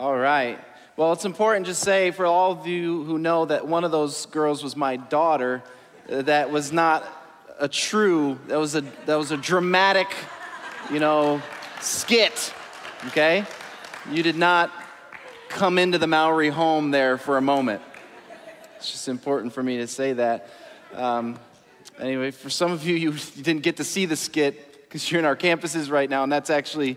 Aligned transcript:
All 0.00 0.16
right. 0.16 0.58
Well, 0.96 1.12
it's 1.12 1.26
important 1.26 1.66
to 1.66 1.74
say 1.74 2.10
for 2.10 2.24
all 2.24 2.52
of 2.52 2.66
you 2.66 3.04
who 3.04 3.18
know 3.18 3.44
that 3.44 3.68
one 3.68 3.84
of 3.84 3.90
those 3.90 4.24
girls 4.24 4.64
was 4.64 4.74
my 4.74 4.96
daughter, 4.96 5.62
uh, 6.10 6.22
that 6.22 6.50
was 6.50 6.72
not 6.72 7.04
a 7.58 7.68
true, 7.68 8.38
that 8.46 8.58
was 8.58 8.74
a, 8.76 8.80
that 9.04 9.16
was 9.16 9.30
a 9.30 9.36
dramatic, 9.36 10.08
you 10.90 11.00
know, 11.00 11.42
skit, 11.82 12.54
okay? 13.08 13.44
You 14.10 14.22
did 14.22 14.36
not 14.36 14.72
come 15.50 15.76
into 15.76 15.98
the 15.98 16.06
Maori 16.06 16.48
home 16.48 16.92
there 16.92 17.18
for 17.18 17.36
a 17.36 17.42
moment. 17.42 17.82
It's 18.76 18.90
just 18.90 19.06
important 19.06 19.52
for 19.52 19.62
me 19.62 19.76
to 19.76 19.86
say 19.86 20.14
that. 20.14 20.48
Um, 20.94 21.38
anyway, 21.98 22.30
for 22.30 22.48
some 22.48 22.72
of 22.72 22.86
you, 22.86 22.94
you, 22.94 23.12
you 23.12 23.18
didn't 23.42 23.64
get 23.64 23.76
to 23.76 23.84
see 23.84 24.06
the 24.06 24.16
skit 24.16 24.80
because 24.84 25.12
you're 25.12 25.18
in 25.18 25.26
our 25.26 25.36
campuses 25.36 25.90
right 25.90 26.08
now, 26.08 26.22
and 26.22 26.32
that's 26.32 26.48
actually, 26.48 26.96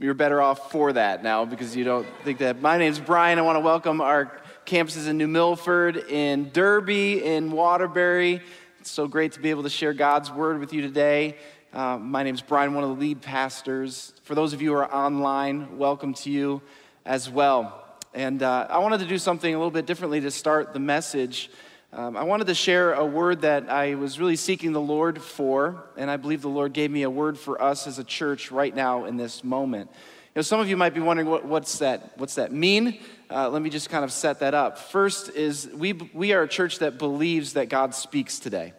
you're 0.00 0.14
better 0.14 0.40
off 0.40 0.72
for 0.72 0.94
that 0.94 1.22
now 1.22 1.44
because 1.44 1.76
you 1.76 1.84
don't 1.84 2.06
think 2.24 2.38
that. 2.38 2.62
My 2.62 2.78
name's 2.78 2.98
Brian. 2.98 3.38
I 3.38 3.42
want 3.42 3.56
to 3.56 3.60
welcome 3.60 4.00
our 4.00 4.32
campuses 4.64 5.06
in 5.06 5.18
New 5.18 5.28
Milford, 5.28 5.98
in 6.08 6.50
Derby, 6.54 7.22
in 7.22 7.52
Waterbury. 7.52 8.40
It's 8.78 8.90
so 8.90 9.06
great 9.06 9.32
to 9.32 9.40
be 9.40 9.50
able 9.50 9.64
to 9.64 9.68
share 9.68 9.92
God's 9.92 10.30
word 10.30 10.58
with 10.58 10.72
you 10.72 10.80
today. 10.80 11.36
Uh, 11.74 11.98
my 11.98 12.22
name 12.22 12.34
is 12.34 12.40
Brian, 12.40 12.72
one 12.72 12.82
of 12.82 12.88
the 12.88 12.96
lead 12.96 13.20
pastors. 13.20 14.14
For 14.22 14.34
those 14.34 14.54
of 14.54 14.62
you 14.62 14.70
who 14.70 14.78
are 14.78 14.90
online, 14.90 15.76
welcome 15.76 16.14
to 16.14 16.30
you 16.30 16.62
as 17.04 17.28
well. 17.28 17.84
And 18.14 18.42
uh, 18.42 18.68
I 18.70 18.78
wanted 18.78 19.00
to 19.00 19.06
do 19.06 19.18
something 19.18 19.54
a 19.54 19.58
little 19.58 19.70
bit 19.70 19.84
differently 19.84 20.22
to 20.22 20.30
start 20.30 20.72
the 20.72 20.80
message. 20.80 21.50
Um, 21.92 22.16
I 22.16 22.22
wanted 22.22 22.46
to 22.46 22.54
share 22.54 22.92
a 22.92 23.04
word 23.04 23.40
that 23.40 23.68
I 23.68 23.96
was 23.96 24.20
really 24.20 24.36
seeking 24.36 24.72
the 24.72 24.80
Lord 24.80 25.20
for, 25.20 25.82
and 25.96 26.08
I 26.08 26.18
believe 26.18 26.40
the 26.40 26.48
Lord 26.48 26.72
gave 26.72 26.88
me 26.88 27.02
a 27.02 27.10
word 27.10 27.36
for 27.36 27.60
us 27.60 27.88
as 27.88 27.98
a 27.98 28.04
church 28.04 28.52
right 28.52 28.72
now 28.72 29.06
in 29.06 29.16
this 29.16 29.42
moment. 29.42 29.90
You 29.92 29.98
know, 30.36 30.42
some 30.42 30.60
of 30.60 30.68
you 30.68 30.76
might 30.76 30.94
be 30.94 31.00
wondering 31.00 31.28
what, 31.28 31.44
what's 31.44 31.80
that? 31.80 32.16
What's 32.16 32.36
that 32.36 32.52
mean? 32.52 33.00
Uh, 33.28 33.48
let 33.48 33.60
me 33.60 33.70
just 33.70 33.90
kind 33.90 34.04
of 34.04 34.12
set 34.12 34.38
that 34.38 34.54
up. 34.54 34.78
First 34.78 35.30
is 35.30 35.68
we 35.74 35.92
we 35.92 36.32
are 36.32 36.42
a 36.42 36.48
church 36.48 36.78
that 36.78 36.96
believes 36.96 37.54
that 37.54 37.68
God 37.68 37.92
speaks 37.92 38.38
today. 38.38 38.72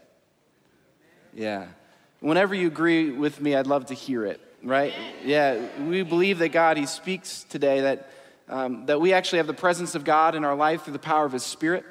Yeah. 1.34 1.68
Whenever 2.22 2.56
you 2.56 2.68
agree 2.68 3.12
with 3.12 3.42
me, 3.42 3.56
I'd 3.56 3.68
love 3.68 3.88
to 3.88 3.94
hear 3.94 4.26
it. 4.26 4.40
Right? 4.64 4.94
Yeah. 5.26 5.68
We 5.86 6.04
believe 6.04 6.40
that 6.40 6.50
God 6.50 6.78
He 6.78 6.86
speaks 6.86 7.44
today. 7.44 7.82
That 7.82 8.10
um, 8.48 8.86
that 8.86 9.02
we 9.02 9.12
actually 9.12 9.40
have 9.40 9.48
the 9.48 9.54
presence 9.54 9.96
of 9.96 10.06
God 10.06 10.34
in 10.34 10.46
our 10.46 10.56
life 10.56 10.84
through 10.84 10.94
the 10.94 11.00
power 11.00 11.26
of 11.26 11.34
His 11.34 11.44
Spirit. 11.44 11.84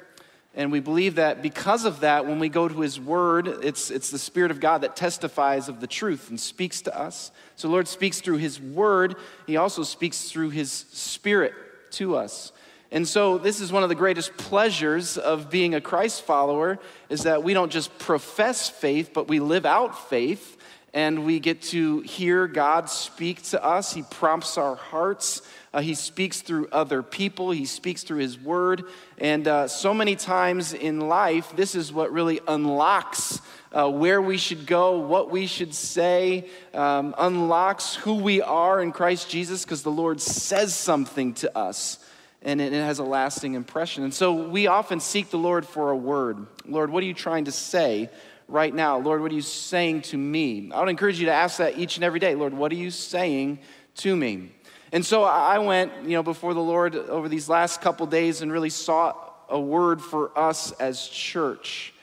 And 0.53 0.71
we 0.71 0.81
believe 0.81 1.15
that 1.15 1.41
because 1.41 1.85
of 1.85 2.01
that, 2.01 2.25
when 2.25 2.39
we 2.39 2.49
go 2.49 2.67
to 2.67 2.81
His 2.81 2.99
Word, 2.99 3.47
it's, 3.47 3.89
it's 3.89 4.11
the 4.11 4.19
Spirit 4.19 4.51
of 4.51 4.59
God 4.59 4.81
that 4.81 4.97
testifies 4.97 5.69
of 5.69 5.79
the 5.79 5.87
truth 5.87 6.29
and 6.29 6.39
speaks 6.39 6.81
to 6.81 6.97
us. 6.97 7.31
So, 7.55 7.69
Lord 7.69 7.87
speaks 7.87 8.19
through 8.19 8.37
His 8.37 8.59
Word, 8.59 9.15
He 9.47 9.55
also 9.55 9.83
speaks 9.83 10.29
through 10.29 10.49
His 10.49 10.71
Spirit 10.71 11.53
to 11.91 12.17
us. 12.17 12.51
And 12.91 13.07
so, 13.07 13.37
this 13.37 13.61
is 13.61 13.71
one 13.71 13.83
of 13.83 13.89
the 13.89 13.95
greatest 13.95 14.35
pleasures 14.35 15.17
of 15.17 15.49
being 15.49 15.73
a 15.73 15.79
Christ 15.79 16.23
follower 16.23 16.79
is 17.07 17.23
that 17.23 17.43
we 17.43 17.53
don't 17.53 17.71
just 17.71 17.97
profess 17.97 18.69
faith, 18.69 19.11
but 19.13 19.29
we 19.29 19.39
live 19.39 19.65
out 19.65 20.09
faith 20.09 20.57
and 20.93 21.25
we 21.25 21.39
get 21.39 21.61
to 21.61 22.01
hear 22.01 22.47
God 22.47 22.89
speak 22.89 23.41
to 23.43 23.63
us. 23.63 23.93
He 23.93 24.03
prompts 24.03 24.57
our 24.57 24.75
hearts. 24.75 25.41
Uh, 25.73 25.81
he 25.81 25.93
speaks 25.93 26.41
through 26.41 26.67
other 26.71 27.01
people, 27.01 27.51
he 27.51 27.65
speaks 27.65 28.03
through 28.03 28.19
his 28.19 28.37
word. 28.37 28.83
And 29.17 29.47
uh, 29.47 29.67
so 29.67 29.93
many 29.93 30.15
times 30.15 30.73
in 30.73 30.99
life, 31.07 31.53
this 31.55 31.75
is 31.75 31.93
what 31.93 32.11
really 32.11 32.41
unlocks 32.47 33.39
uh, 33.71 33.89
where 33.89 34.21
we 34.21 34.37
should 34.37 34.65
go, 34.65 34.99
what 34.99 35.31
we 35.31 35.47
should 35.47 35.73
say, 35.73 36.49
um, 36.73 37.15
unlocks 37.17 37.95
who 37.95 38.15
we 38.15 38.41
are 38.41 38.81
in 38.81 38.91
Christ 38.91 39.29
Jesus 39.29 39.63
because 39.63 39.81
the 39.81 39.91
Lord 39.91 40.19
says 40.19 40.75
something 40.75 41.33
to 41.35 41.57
us 41.57 41.99
and 42.41 42.59
it 42.59 42.73
has 42.73 42.99
a 42.99 43.03
lasting 43.03 43.53
impression. 43.53 44.03
And 44.03 44.13
so 44.13 44.33
we 44.33 44.67
often 44.67 44.99
seek 44.99 45.29
the 45.29 45.37
Lord 45.37 45.65
for 45.65 45.91
a 45.91 45.95
word. 45.95 46.47
Lord, 46.65 46.89
what 46.89 47.03
are 47.03 47.05
you 47.05 47.13
trying 47.13 47.45
to 47.45 47.51
say? 47.51 48.09
right 48.47 48.73
now? 48.73 48.97
Lord, 48.99 49.21
what 49.21 49.31
are 49.31 49.35
you 49.35 49.41
saying 49.41 50.01
to 50.01 50.17
me? 50.17 50.71
I 50.73 50.81
would 50.81 50.89
encourage 50.89 51.19
you 51.19 51.27
to 51.27 51.31
ask 51.31 51.57
that 51.57 51.77
each 51.77 51.95
and 51.95 52.03
every 52.03 52.19
day. 52.19 52.35
Lord, 52.35 52.53
what 52.53 52.71
are 52.71 52.75
you 52.75 52.91
saying 52.91 53.59
to 53.95 54.13
me? 54.15 54.51
And 54.91 55.05
so 55.05 55.23
I 55.23 55.59
went, 55.59 55.93
you 56.03 56.11
know, 56.11 56.23
before 56.23 56.53
the 56.53 56.61
Lord 56.61 56.95
over 56.95 57.29
these 57.29 57.47
last 57.47 57.81
couple 57.81 58.05
days 58.07 58.41
and 58.41 58.51
really 58.51 58.69
sought 58.69 59.45
a 59.47 59.59
word 59.59 60.01
for 60.01 60.37
us 60.37 60.71
as 60.73 61.07
church. 61.07 61.93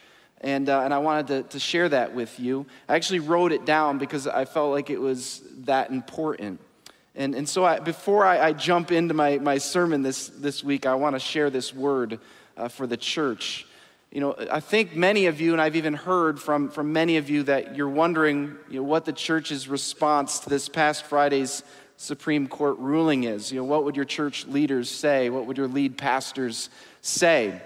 And, 0.40 0.68
uh, 0.68 0.82
and 0.82 0.94
I 0.94 0.98
wanted 0.98 1.26
to, 1.28 1.42
to 1.50 1.58
share 1.58 1.88
that 1.88 2.14
with 2.14 2.38
you. 2.40 2.66
I 2.88 2.94
actually 2.94 3.18
wrote 3.20 3.52
it 3.52 3.66
down 3.66 3.98
because 3.98 4.26
I 4.26 4.44
felt 4.44 4.72
like 4.72 4.88
it 4.88 5.00
was 5.00 5.42
that 5.64 5.90
important. 5.90 6.60
And, 7.14 7.34
and 7.34 7.48
so 7.48 7.64
I, 7.64 7.80
before 7.80 8.24
I, 8.24 8.38
I, 8.48 8.52
jump 8.52 8.92
into 8.92 9.12
my, 9.12 9.38
my 9.38 9.58
sermon 9.58 10.02
this, 10.02 10.28
this 10.28 10.62
week, 10.62 10.86
I 10.86 10.94
want 10.94 11.16
to 11.16 11.20
share 11.20 11.50
this 11.50 11.74
word 11.74 12.20
uh, 12.56 12.68
for 12.68 12.86
the 12.86 12.96
church. 12.96 13.66
You 14.12 14.20
know, 14.20 14.36
I 14.50 14.60
think 14.60 14.94
many 14.94 15.26
of 15.26 15.40
you, 15.40 15.52
and 15.52 15.60
I've 15.60 15.74
even 15.74 15.94
heard 15.94 16.40
from, 16.40 16.70
from 16.70 16.92
many 16.92 17.16
of 17.16 17.28
you, 17.28 17.42
that 17.42 17.76
you're 17.76 17.88
wondering 17.88 18.56
you 18.70 18.76
know, 18.76 18.84
what 18.84 19.04
the 19.04 19.12
church's 19.12 19.68
response 19.68 20.38
to 20.40 20.48
this 20.48 20.68
past 20.68 21.04
Friday's 21.04 21.64
Supreme 22.00 22.46
Court 22.46 22.78
ruling 22.78 23.24
is. 23.24 23.50
You 23.50 23.58
know, 23.58 23.64
what 23.64 23.84
would 23.84 23.96
your 23.96 24.04
church 24.04 24.46
leaders 24.46 24.88
say? 24.88 25.30
What 25.30 25.46
would 25.46 25.58
your 25.58 25.66
lead 25.66 25.98
pastors 25.98 26.70
say? 27.02 27.60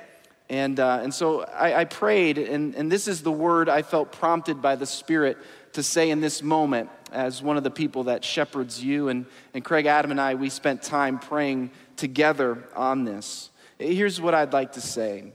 And, 0.49 0.81
uh, 0.81 1.01
and 1.03 1.13
so 1.13 1.43
I, 1.43 1.81
I 1.81 1.85
prayed, 1.85 2.39
and, 2.39 2.75
and 2.75 2.91
this 2.91 3.09
is 3.09 3.23
the 3.23 3.31
word 3.31 3.69
I 3.69 3.83
felt 3.83 4.11
prompted 4.11 4.63
by 4.63 4.75
the 4.77 4.87
Spirit 4.87 5.37
to 5.75 5.83
say 5.83 6.11
in 6.11 6.21
this 6.21 6.43
moment 6.43 6.89
as 7.13 7.43
one 7.43 7.59
of 7.59 7.63
the 7.63 7.71
people 7.71 8.05
that 8.05 8.25
shepherds 8.25 8.83
you. 8.83 9.09
And, 9.09 9.27
and 9.53 9.63
Craig 9.63 9.85
Adam 9.85 10.11
and 10.11 10.21
I, 10.21 10.35
we 10.35 10.49
spent 10.49 10.83
time 10.83 11.19
praying 11.19 11.71
together 11.97 12.65
on 12.75 13.05
this. 13.05 13.51
Here's 13.79 14.19
what 14.19 14.35
I'd 14.35 14.55
like 14.55 14.73
to 14.73 14.81
say. 14.81 15.33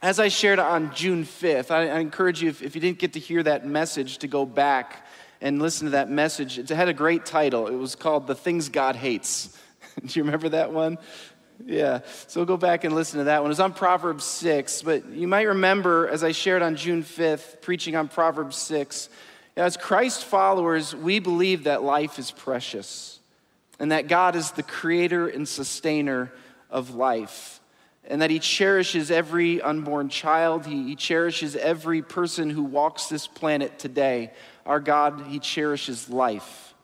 As 0.00 0.18
I 0.18 0.28
shared 0.28 0.58
on 0.58 0.94
June 0.94 1.24
5th, 1.24 1.70
I, 1.70 1.88
I 1.88 1.98
encourage 1.98 2.42
you, 2.42 2.48
if, 2.48 2.62
if 2.62 2.74
you 2.74 2.80
didn't 2.80 2.98
get 2.98 3.12
to 3.12 3.20
hear 3.20 3.42
that 3.42 3.66
message, 3.66 4.18
to 4.18 4.28
go 4.28 4.46
back 4.46 5.06
and 5.42 5.60
listen 5.60 5.86
to 5.86 5.90
that 5.90 6.08
message. 6.08 6.58
It 6.58 6.68
had 6.70 6.88
a 6.88 6.94
great 6.94 7.26
title. 7.26 7.66
It 7.66 7.74
was 7.74 7.96
called 7.96 8.28
The 8.28 8.34
Things 8.34 8.68
God 8.68 8.94
Hates. 8.94 9.58
Do 10.06 10.18
you 10.18 10.24
remember 10.24 10.48
that 10.50 10.72
one? 10.72 10.98
Yeah, 11.66 12.00
so 12.28 12.44
go 12.44 12.56
back 12.56 12.84
and 12.84 12.94
listen 12.94 13.18
to 13.18 13.24
that 13.24 13.42
one. 13.42 13.48
It 13.48 13.48
was 13.50 13.60
on 13.60 13.72
Proverbs 13.72 14.24
6, 14.24 14.82
but 14.82 15.06
you 15.10 15.28
might 15.28 15.48
remember 15.48 16.08
as 16.08 16.24
I 16.24 16.32
shared 16.32 16.62
on 16.62 16.76
June 16.76 17.02
5th, 17.02 17.60
preaching 17.60 17.94
on 17.96 18.08
Proverbs 18.08 18.56
6, 18.56 19.08
as 19.56 19.76
Christ 19.76 20.24
followers, 20.24 20.94
we 20.94 21.18
believe 21.18 21.64
that 21.64 21.82
life 21.82 22.18
is 22.18 22.30
precious 22.30 23.20
and 23.78 23.92
that 23.92 24.08
God 24.08 24.34
is 24.34 24.52
the 24.52 24.62
creator 24.62 25.28
and 25.28 25.46
sustainer 25.46 26.32
of 26.70 26.94
life 26.94 27.60
and 28.04 28.20
that 28.22 28.30
he 28.30 28.38
cherishes 28.38 29.10
every 29.10 29.60
unborn 29.60 30.08
child. 30.08 30.66
He, 30.66 30.88
he, 30.88 30.96
cherishes 30.96 31.54
every 31.54 32.02
person 32.02 32.50
who 32.50 32.64
walks 32.64 33.06
this 33.06 33.26
planet 33.26 33.78
today. 33.78 34.32
Our 34.64 34.80
God, 34.80 35.24
he 35.28 35.38
cherishes 35.38 36.08
life. 36.08 36.74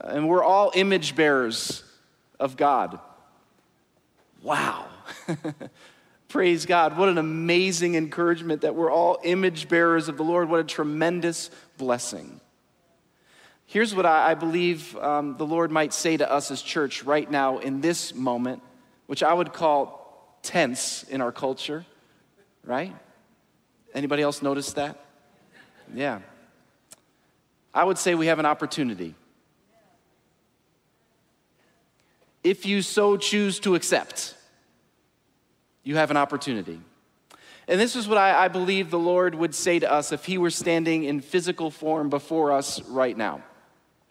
Uh, 0.00 0.08
and 0.08 0.28
we're 0.28 0.44
all 0.44 0.72
image 0.74 1.16
bearers 1.16 1.82
of 2.38 2.56
God. 2.56 2.98
Wow. 4.42 4.86
Praise 6.28 6.66
God. 6.66 6.96
What 6.96 7.08
an 7.08 7.18
amazing 7.18 7.94
encouragement 7.94 8.62
that 8.62 8.74
we're 8.74 8.90
all 8.90 9.18
image 9.24 9.68
bearers 9.68 10.08
of 10.08 10.16
the 10.16 10.24
Lord. 10.24 10.48
What 10.48 10.60
a 10.60 10.64
tremendous 10.64 11.50
blessing. 11.78 12.40
Here's 13.66 13.94
what 13.94 14.06
I, 14.06 14.30
I 14.30 14.34
believe 14.34 14.96
um, 14.98 15.36
the 15.36 15.46
Lord 15.46 15.70
might 15.70 15.92
say 15.92 16.16
to 16.16 16.30
us 16.30 16.50
as 16.50 16.62
church 16.62 17.02
right 17.02 17.28
now 17.28 17.58
in 17.58 17.80
this 17.80 18.14
moment, 18.14 18.62
which 19.06 19.22
I 19.22 19.32
would 19.32 19.52
call 19.52 20.38
tense 20.42 21.02
in 21.04 21.20
our 21.20 21.32
culture, 21.32 21.84
right? 22.64 22.94
Anybody 23.94 24.22
else 24.22 24.42
notice 24.42 24.72
that? 24.74 25.04
Yeah. 25.92 26.20
I 27.76 27.84
would 27.84 27.98
say 27.98 28.14
we 28.14 28.28
have 28.28 28.38
an 28.38 28.46
opportunity. 28.46 29.14
If 32.42 32.64
you 32.64 32.80
so 32.80 33.18
choose 33.18 33.60
to 33.60 33.74
accept, 33.74 34.34
you 35.84 35.96
have 35.96 36.10
an 36.10 36.16
opportunity. 36.16 36.80
And 37.68 37.78
this 37.78 37.94
is 37.94 38.08
what 38.08 38.16
I, 38.16 38.46
I, 38.46 38.48
believe 38.48 38.90
the 38.90 38.98
Lord 38.98 39.34
would 39.34 39.54
say 39.54 39.78
to 39.78 39.92
us 39.92 40.10
if 40.10 40.24
He 40.24 40.38
were 40.38 40.48
standing 40.48 41.04
in 41.04 41.20
physical 41.20 41.70
form 41.70 42.08
before 42.08 42.50
us 42.50 42.80
right 42.84 43.14
now. 43.14 43.42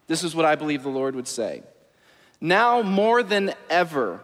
This 0.06 0.23
is 0.23 0.35
what 0.35 0.45
I 0.45 0.53
believe 0.53 0.83
the 0.83 0.89
Lord 0.89 1.15
would 1.15 1.27
say. 1.27 1.63
Now, 2.39 2.83
more 2.83 3.23
than 3.23 3.56
ever, 3.71 4.21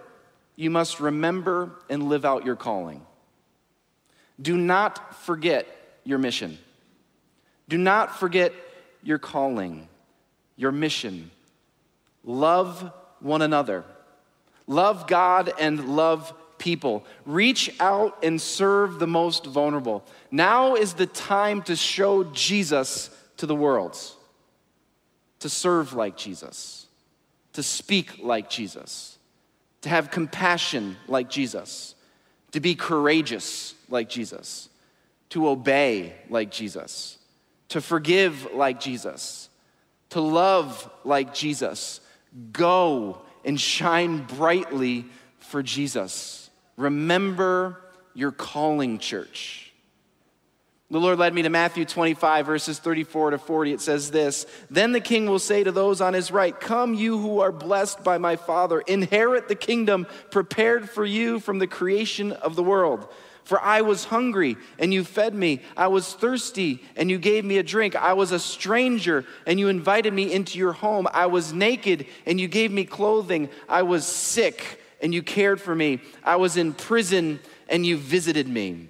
you 0.56 0.70
must 0.70 1.00
remember 1.00 1.80
and 1.90 2.10
live 2.10 2.26
out 2.26 2.46
your 2.46 2.58
calling. 2.58 3.04
Do 4.40 4.56
not 4.56 5.16
forget 5.24 5.66
your 6.04 6.20
mission. 6.20 6.60
Do 7.68 7.80
not 7.80 8.20
forget 8.20 8.54
your 9.04 9.18
calling, 9.18 9.88
your 10.56 10.72
mission. 10.72 11.32
Love 12.24 12.92
one 13.20 13.42
another. 13.42 13.84
Love 14.68 15.08
God 15.08 15.52
and 15.60 15.96
love 15.96 16.34
people. 16.58 17.06
Reach 17.26 17.74
out 17.80 18.24
and 18.24 18.40
serve 18.40 19.00
the 19.00 19.08
most 19.08 19.46
vulnerable. 19.46 20.04
Now 20.30 20.76
is 20.76 20.94
the 20.94 21.08
time 21.08 21.62
to 21.64 21.76
show 21.76 22.24
Jesus 22.26 23.10
to 23.38 23.46
the 23.46 23.56
world, 23.56 23.98
to 25.40 25.50
serve 25.50 25.94
like 25.94 26.16
Jesus, 26.16 26.88
to 27.54 27.64
speak 27.64 28.20
like 28.20 28.50
Jesus 28.50 29.18
to 29.82 29.90
have 29.90 30.12
compassion 30.12 30.96
like 31.08 31.30
Jesus, 31.30 31.96
to 32.52 32.60
be 32.60 32.76
courageous 32.76 33.76
like 33.90 34.10
Jesus, 34.10 34.70
to 35.30 35.48
obey 35.48 36.14
like 36.30 36.52
Jesus, 36.52 37.18
to 37.72 37.82
forgive 37.82 38.54
like 38.54 38.80
Jesus, 38.82 39.50
to 40.10 40.20
love 40.20 40.90
like 41.06 41.34
Jesus. 41.34 42.02
Go 42.52 43.22
and 43.46 43.60
shine 43.60 44.26
brightly 44.26 45.06
for 45.40 45.64
Jesus. 45.64 46.50
Remember 46.76 47.82
your 48.14 48.32
calling, 48.32 49.00
church. 49.00 49.72
The 50.90 51.00
Lord 51.00 51.20
led 51.20 51.34
me 51.34 51.44
to 51.44 51.50
Matthew 51.50 51.86
25, 51.86 52.46
verses 52.46 52.78
34 52.80 53.32
to 53.32 53.38
40. 53.38 53.72
It 53.72 53.80
says 53.80 54.12
this 54.12 54.46
Then 54.70 54.92
the 54.92 55.00
king 55.00 55.26
will 55.26 55.40
say 55.40 55.64
to 55.64 55.72
those 55.72 56.02
on 56.02 56.14
his 56.14 56.30
right, 56.30 56.60
Come, 56.60 56.94
you 56.94 57.18
who 57.18 57.40
are 57.40 57.54
blessed 57.54 58.04
by 58.04 58.18
my 58.18 58.36
Father, 58.36 58.82
inherit 58.82 59.48
the 59.48 59.56
kingdom 59.56 60.06
prepared 60.30 60.90
for 60.90 61.06
you 61.06 61.40
from 61.40 61.60
the 61.60 61.68
creation 61.68 62.34
of 62.34 62.58
the 62.58 62.64
world. 62.64 63.08
For 63.44 63.62
I 63.62 63.82
was 63.82 64.06
hungry, 64.06 64.58
and 64.80 64.94
you 64.94 65.04
fed 65.04 65.34
me. 65.34 65.62
I 65.76 65.88
was 65.88 66.14
thirsty, 66.14 66.84
and 66.96 67.10
you 67.10 67.18
gave 67.18 67.44
me 67.44 67.58
a 67.58 67.64
drink. 67.64 67.96
I 67.96 68.14
was 68.14 68.32
a 68.32 68.40
stranger, 68.40 69.26
and 69.46 69.60
you 69.60 69.68
invited 69.68 70.14
me 70.14 70.32
into 70.32 70.58
your 70.58 70.74
home. 70.74 71.08
I 71.12 71.26
was 71.26 71.52
naked, 71.52 72.06
and 72.26 72.40
you 72.40 72.48
gave 72.48 72.72
me 72.72 72.86
clothing. 72.86 73.50
I 73.68 73.82
was 73.82 74.06
sick, 74.06 74.80
and 75.02 75.14
you 75.14 75.24
cared 75.24 75.60
for 75.60 75.76
me. 75.76 76.02
I 76.24 76.36
was 76.38 76.56
in 76.58 76.74
prison, 76.74 77.40
and 77.68 77.86
you 77.86 77.98
visited 77.98 78.48
me. 78.48 78.90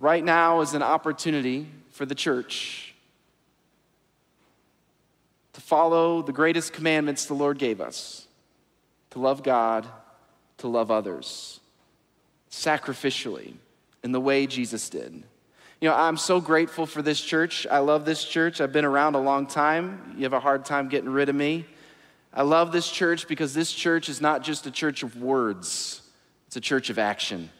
Right 0.00 0.24
now 0.24 0.62
is 0.62 0.72
an 0.72 0.82
opportunity 0.82 1.68
for 1.90 2.06
the 2.06 2.14
church 2.14 2.94
to 5.52 5.60
follow 5.60 6.22
the 6.22 6.32
greatest 6.32 6.72
commandments 6.72 7.26
the 7.26 7.34
Lord 7.34 7.58
gave 7.58 7.82
us 7.82 8.26
to 9.10 9.18
love 9.18 9.42
God, 9.42 9.86
to 10.58 10.68
love 10.68 10.90
others, 10.90 11.60
sacrificially, 12.50 13.52
in 14.02 14.12
the 14.12 14.20
way 14.20 14.46
Jesus 14.46 14.88
did. 14.88 15.22
You 15.80 15.88
know, 15.88 15.94
I'm 15.94 16.16
so 16.16 16.40
grateful 16.40 16.86
for 16.86 17.02
this 17.02 17.20
church. 17.20 17.66
I 17.70 17.80
love 17.80 18.06
this 18.06 18.24
church. 18.24 18.60
I've 18.62 18.72
been 18.72 18.84
around 18.86 19.16
a 19.16 19.20
long 19.20 19.46
time. 19.46 20.14
You 20.16 20.22
have 20.22 20.32
a 20.32 20.40
hard 20.40 20.64
time 20.64 20.88
getting 20.88 21.10
rid 21.10 21.28
of 21.28 21.34
me. 21.34 21.66
I 22.32 22.42
love 22.42 22.72
this 22.72 22.90
church 22.90 23.28
because 23.28 23.52
this 23.52 23.72
church 23.72 24.08
is 24.08 24.20
not 24.20 24.42
just 24.42 24.66
a 24.66 24.70
church 24.70 25.02
of 25.02 25.20
words, 25.20 26.00
it's 26.46 26.56
a 26.56 26.60
church 26.60 26.88
of 26.88 26.98
action. 26.98 27.50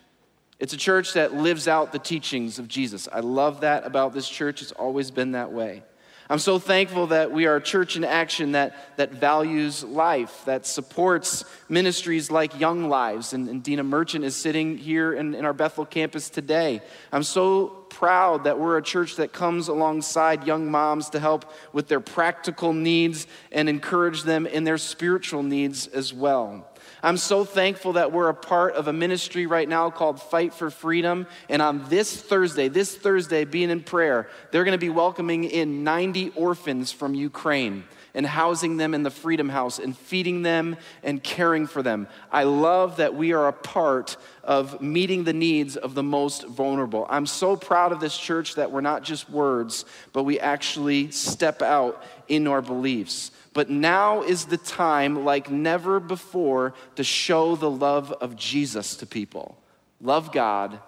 It's 0.60 0.74
a 0.74 0.76
church 0.76 1.14
that 1.14 1.34
lives 1.34 1.66
out 1.66 1.90
the 1.90 1.98
teachings 1.98 2.58
of 2.58 2.68
Jesus. 2.68 3.08
I 3.10 3.20
love 3.20 3.62
that 3.62 3.86
about 3.86 4.12
this 4.12 4.28
church. 4.28 4.60
It's 4.60 4.72
always 4.72 5.10
been 5.10 5.32
that 5.32 5.50
way. 5.50 5.82
I'm 6.28 6.38
so 6.38 6.60
thankful 6.60 7.08
that 7.08 7.32
we 7.32 7.46
are 7.46 7.56
a 7.56 7.60
church 7.60 7.96
in 7.96 8.04
action 8.04 8.52
that, 8.52 8.96
that 8.96 9.10
values 9.10 9.82
life, 9.82 10.44
that 10.44 10.64
supports 10.64 11.44
ministries 11.68 12.30
like 12.30 12.60
Young 12.60 12.88
Lives. 12.88 13.32
And, 13.32 13.48
and 13.48 13.64
Dina 13.64 13.82
Merchant 13.82 14.24
is 14.24 14.36
sitting 14.36 14.78
here 14.78 15.12
in, 15.12 15.34
in 15.34 15.44
our 15.44 15.52
Bethel 15.52 15.84
campus 15.84 16.30
today. 16.30 16.82
I'm 17.10 17.24
so 17.24 17.66
proud 17.66 18.44
that 18.44 18.60
we're 18.60 18.78
a 18.78 18.82
church 18.82 19.16
that 19.16 19.32
comes 19.32 19.66
alongside 19.66 20.46
young 20.46 20.70
moms 20.70 21.10
to 21.10 21.18
help 21.18 21.52
with 21.72 21.88
their 21.88 21.98
practical 21.98 22.72
needs 22.72 23.26
and 23.50 23.68
encourage 23.68 24.22
them 24.22 24.46
in 24.46 24.62
their 24.62 24.78
spiritual 24.78 25.42
needs 25.42 25.88
as 25.88 26.14
well. 26.14 26.69
I'm 27.02 27.16
so 27.16 27.44
thankful 27.44 27.94
that 27.94 28.12
we're 28.12 28.28
a 28.28 28.34
part 28.34 28.74
of 28.74 28.86
a 28.86 28.92
ministry 28.92 29.46
right 29.46 29.68
now 29.68 29.88
called 29.90 30.20
Fight 30.20 30.52
for 30.52 30.70
Freedom. 30.70 31.26
And 31.48 31.62
on 31.62 31.88
this 31.88 32.20
Thursday, 32.20 32.68
this 32.68 32.94
Thursday, 32.94 33.44
being 33.44 33.70
in 33.70 33.82
prayer, 33.82 34.28
they're 34.50 34.64
going 34.64 34.72
to 34.72 34.78
be 34.78 34.90
welcoming 34.90 35.44
in 35.44 35.82
90 35.82 36.32
orphans 36.36 36.92
from 36.92 37.14
Ukraine 37.14 37.84
and 38.12 38.26
housing 38.26 38.76
them 38.76 38.92
in 38.92 39.02
the 39.02 39.10
Freedom 39.10 39.48
House 39.48 39.78
and 39.78 39.96
feeding 39.96 40.42
them 40.42 40.76
and 41.02 41.22
caring 41.22 41.66
for 41.66 41.82
them. 41.82 42.08
I 42.30 42.42
love 42.42 42.96
that 42.96 43.14
we 43.14 43.32
are 43.32 43.48
a 43.48 43.52
part 43.52 44.16
of 44.42 44.82
meeting 44.82 45.24
the 45.24 45.32
needs 45.32 45.76
of 45.76 45.94
the 45.94 46.02
most 46.02 46.46
vulnerable. 46.46 47.06
I'm 47.08 47.26
so 47.26 47.56
proud 47.56 47.92
of 47.92 48.00
this 48.00 48.16
church 48.16 48.56
that 48.56 48.72
we're 48.72 48.80
not 48.80 49.04
just 49.04 49.30
words, 49.30 49.84
but 50.12 50.24
we 50.24 50.40
actually 50.40 51.10
step 51.12 51.62
out 51.62 52.02
in 52.28 52.46
our 52.46 52.62
beliefs. 52.62 53.30
But 53.60 53.68
now 53.68 54.22
is 54.22 54.46
the 54.46 54.56
time, 54.56 55.22
like 55.26 55.50
never 55.50 56.00
before, 56.00 56.72
to 56.96 57.04
show 57.04 57.56
the 57.56 57.70
love 57.70 58.10
of 58.10 58.34
Jesus 58.34 58.96
to 58.96 59.06
people. 59.06 59.58
Love 60.00 60.32
God 60.32 60.80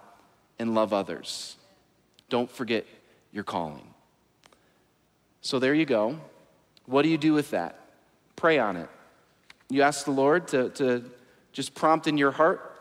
and 0.57 0.73
love 0.73 0.91
others. 0.91 1.55
Don't 2.29 2.49
forget 2.49 2.87
your 3.31 3.43
calling. 3.43 3.93
So 5.41 5.59
there 5.59 5.75
you 5.75 5.85
go. 5.85 6.19
What 6.87 7.03
do 7.03 7.09
you 7.09 7.19
do 7.19 7.33
with 7.33 7.51
that? 7.51 7.79
Pray 8.35 8.57
on 8.57 8.75
it. 8.75 8.89
You 9.69 9.83
ask 9.83 10.05
the 10.05 10.09
Lord 10.09 10.47
to, 10.47 10.69
to 10.69 11.05
just 11.51 11.75
prompt 11.75 12.07
in 12.07 12.17
your 12.17 12.31
heart 12.31 12.75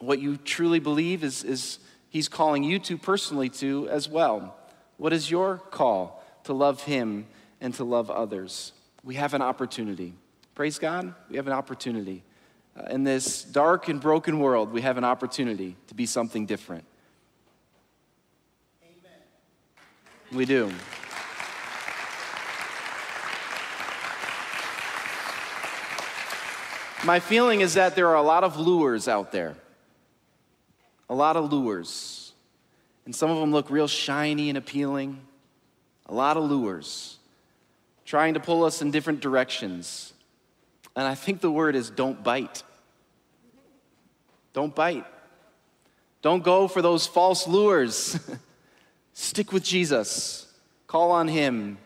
what 0.00 0.20
you 0.20 0.36
truly 0.36 0.80
believe 0.80 1.24
is, 1.24 1.44
is 1.44 1.78
He's 2.10 2.28
calling 2.28 2.62
you 2.62 2.78
to 2.80 2.98
personally 2.98 3.48
to 3.48 3.88
as 3.88 4.06
well. 4.06 4.54
What 4.98 5.14
is 5.14 5.30
your 5.30 5.62
call 5.70 6.22
to 6.42 6.52
love 6.52 6.82
Him 6.82 7.24
and 7.58 7.72
to 7.76 7.84
love 7.84 8.10
others? 8.10 8.73
We 9.04 9.14
have 9.16 9.34
an 9.34 9.42
opportunity. 9.42 10.14
Praise 10.54 10.78
God, 10.78 11.14
we 11.28 11.36
have 11.36 11.46
an 11.46 11.52
opportunity. 11.52 12.22
Uh, 12.76 12.86
in 12.86 13.04
this 13.04 13.44
dark 13.44 13.88
and 13.88 14.00
broken 14.00 14.38
world, 14.38 14.72
we 14.72 14.80
have 14.80 14.96
an 14.96 15.04
opportunity 15.04 15.76
to 15.88 15.94
be 15.94 16.06
something 16.06 16.46
different. 16.46 16.84
Amen. 18.82 19.20
We 20.32 20.46
do. 20.46 20.72
My 27.04 27.20
feeling 27.20 27.60
is 27.60 27.74
that 27.74 27.94
there 27.94 28.08
are 28.08 28.16
a 28.16 28.22
lot 28.22 28.44
of 28.44 28.56
lures 28.56 29.08
out 29.08 29.30
there. 29.30 29.54
A 31.10 31.14
lot 31.14 31.36
of 31.36 31.52
lures. 31.52 32.32
And 33.04 33.14
some 33.14 33.30
of 33.30 33.38
them 33.38 33.52
look 33.52 33.68
real 33.68 33.86
shiny 33.86 34.48
and 34.48 34.56
appealing. 34.56 35.20
A 36.06 36.14
lot 36.14 36.38
of 36.38 36.44
lures 36.44 37.18
trying 38.04 38.34
to 38.34 38.40
pull 38.40 38.64
us 38.64 38.82
in 38.82 38.90
different 38.90 39.20
directions. 39.20 40.12
And 40.96 41.06
I 41.06 41.14
think 41.14 41.40
the 41.40 41.50
word 41.50 41.74
is 41.74 41.90
don't 41.90 42.22
bite. 42.22 42.62
Don't 44.52 44.74
bite. 44.74 45.06
Don't 46.22 46.42
go 46.42 46.68
for 46.68 46.80
those 46.80 47.06
false 47.06 47.46
lures. 47.46 48.18
Stick 49.12 49.52
with 49.52 49.64
Jesus. 49.64 50.46
Call 50.86 51.10
on 51.10 51.28
Him. 51.28 51.78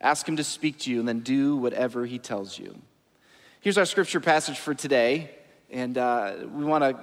Ask 0.00 0.28
Him 0.28 0.36
to 0.36 0.44
speak 0.44 0.78
to 0.80 0.90
you, 0.90 0.98
and 0.98 1.08
then 1.08 1.20
do 1.20 1.56
whatever 1.56 2.04
He 2.04 2.18
tells 2.18 2.58
you. 2.58 2.76
Here's 3.60 3.78
our 3.78 3.86
scripture 3.86 4.20
passage 4.20 4.58
for 4.58 4.74
today. 4.74 5.30
And 5.70 5.98
uh, 5.98 6.34
we 6.52 6.64
want 6.64 6.84
to 6.84 6.98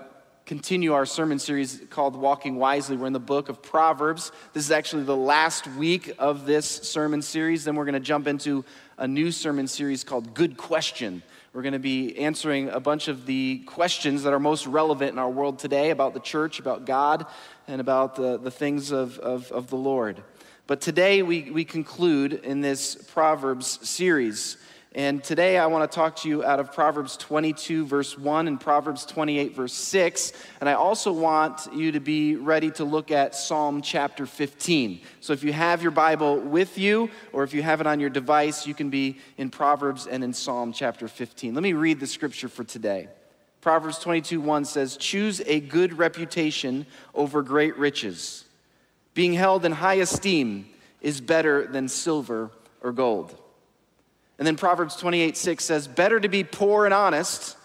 continue 0.45 0.91
our 0.91 1.05
sermon 1.05 1.39
series 1.39 1.81
called 1.89 2.17
Walking 2.17 2.57
Wisely. 2.57 2.97
We're 2.97 3.07
in 3.07 3.13
the 3.13 3.19
book 3.19 3.47
of 3.47 3.62
Proverbs. 3.62 4.33
This 4.51 4.65
is 4.65 4.71
actually 4.71 5.03
the 5.03 5.15
last 5.15 5.67
week 5.67 6.13
of 6.19 6.45
this 6.45 6.65
sermon 6.65 7.21
series. 7.21 7.63
Then 7.63 7.75
we're 7.75 7.85
going 7.85 7.93
to 7.93 8.01
jump 8.01 8.27
into 8.27 8.65
a 8.97 9.07
new 9.07 9.31
sermon 9.31 9.67
series 9.67 10.03
called 10.03 10.33
Good 10.33 10.57
Question. 10.57 11.23
We're 11.53 11.62
going 11.62 11.73
to 11.73 11.79
be 11.79 12.17
answering 12.17 12.67
a 12.69 12.81
bunch 12.81 13.07
of 13.07 13.25
the 13.25 13.59
questions 13.65 14.23
that 14.23 14.33
are 14.33 14.39
most 14.39 14.67
relevant 14.67 15.13
in 15.13 15.19
our 15.19 15.29
world 15.29 15.59
today 15.59 15.91
about 15.91 16.13
the 16.13 16.19
church, 16.19 16.59
about 16.59 16.85
God, 16.85 17.25
and 17.69 17.79
about 17.79 18.15
the, 18.15 18.38
the 18.38 18.51
things 18.51 18.91
of, 18.91 19.17
of, 19.19 19.50
of 19.51 19.69
the 19.69 19.77
Lord. 19.77 20.23
But 20.67 20.81
today 20.81 21.23
we, 21.23 21.51
we 21.51 21.63
conclude 21.63 22.33
in 22.33 22.59
this 22.59 22.95
Proverbs 22.95 23.88
series. 23.88 24.57
And 24.95 25.23
today 25.23 25.57
I 25.57 25.65
want 25.65 25.89
to 25.89 25.95
talk 25.95 26.17
to 26.17 26.29
you 26.29 26.43
out 26.43 26.59
of 26.59 26.71
Proverbs 26.71 27.17
22, 27.17 27.88
verse 27.88 28.15
1, 28.15 28.47
and 28.47 28.62
Proverbs 28.62 29.07
28, 29.07 29.55
verse 29.55 29.73
6. 29.73 30.33
And 30.59 30.69
I 30.69 30.73
also 30.73 31.12
want 31.12 31.67
you 31.73 31.93
to 31.93 32.00
be 32.00 32.35
ready 32.35 32.69
to 32.71 32.83
look 32.83 33.09
at 33.09 33.33
Psalm 33.33 33.81
chapter 33.81 34.27
15. 34.27 35.01
So 35.19 35.33
if 35.33 35.43
you 35.43 35.51
have 35.51 35.81
your 35.81 35.89
Bible 35.89 36.39
with 36.39 36.77
you, 36.77 37.09
or 37.31 37.43
if 37.43 37.55
you 37.55 37.63
have 37.63 37.81
it 37.81 37.88
on 37.88 38.00
your 38.00 38.12
device, 38.12 38.67
you 38.67 38.75
can 38.75 38.91
be 38.91 39.17
in 39.39 39.50
Proverbs 39.50 40.05
and 40.05 40.23
in 40.23 40.31
Psalm 40.31 40.71
chapter 40.71 41.07
15. 41.07 41.55
Let 41.55 41.63
me 41.63 41.73
read 41.73 42.00
the 42.00 42.05
scripture 42.05 42.47
for 42.47 42.63
today. 42.63 43.07
Proverbs 43.62 43.97
22, 43.97 44.41
1 44.41 44.65
says, 44.65 44.95
Choose 44.97 45.41
a 45.47 45.59
good 45.59 45.97
reputation 45.97 46.85
over 47.15 47.41
great 47.41 47.75
riches. 47.79 48.45
Being 49.15 49.33
held 49.33 49.65
in 49.65 49.71
high 49.71 49.95
esteem 49.95 50.67
is 51.01 51.19
better 51.19 51.65
than 51.65 51.88
silver 51.88 52.51
or 52.81 52.91
gold. 52.91 53.39
And 54.37 54.47
then 54.47 54.55
Proverbs 54.55 54.95
28 54.95 55.37
6 55.37 55.63
says, 55.63 55.87
Better 55.87 56.19
to 56.19 56.27
be 56.27 56.43
poor 56.43 56.85
and 56.85 56.93
honest 56.93 57.57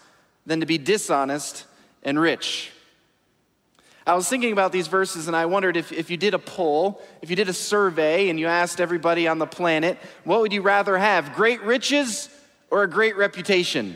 than 0.45 0.59
to 0.59 0.65
be 0.65 0.77
dishonest 0.77 1.65
and 2.03 2.19
rich. 2.19 2.71
I 4.07 4.15
was 4.15 4.27
thinking 4.27 4.51
about 4.51 4.71
these 4.71 4.87
verses 4.87 5.27
and 5.27 5.35
I 5.35 5.45
wondered 5.45 5.77
if, 5.77 5.91
if 5.91 6.09
you 6.09 6.17
did 6.17 6.33
a 6.33 6.39
poll, 6.39 7.01
if 7.21 7.29
you 7.29 7.35
did 7.35 7.47
a 7.47 7.53
survey 7.53 8.29
and 8.29 8.39
you 8.39 8.47
asked 8.47 8.81
everybody 8.81 9.27
on 9.27 9.37
the 9.37 9.45
planet, 9.45 9.99
what 10.23 10.41
would 10.41 10.51
you 10.51 10.63
rather 10.63 10.97
have, 10.97 11.35
great 11.35 11.61
riches 11.61 12.27
or 12.71 12.81
a 12.81 12.89
great 12.89 13.17
reputation? 13.17 13.95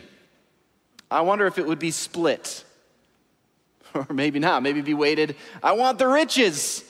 I 1.09 1.21
wonder 1.21 1.47
if 1.47 1.57
it 1.57 1.65
would 1.65 1.79
be 1.79 1.91
split. 1.91 2.63
Or 3.95 4.07
maybe 4.11 4.39
not, 4.39 4.63
maybe 4.63 4.81
be 4.81 4.95
weighted. 4.95 5.35
I 5.61 5.73
want 5.73 5.99
the 5.99 6.07
riches, 6.07 6.83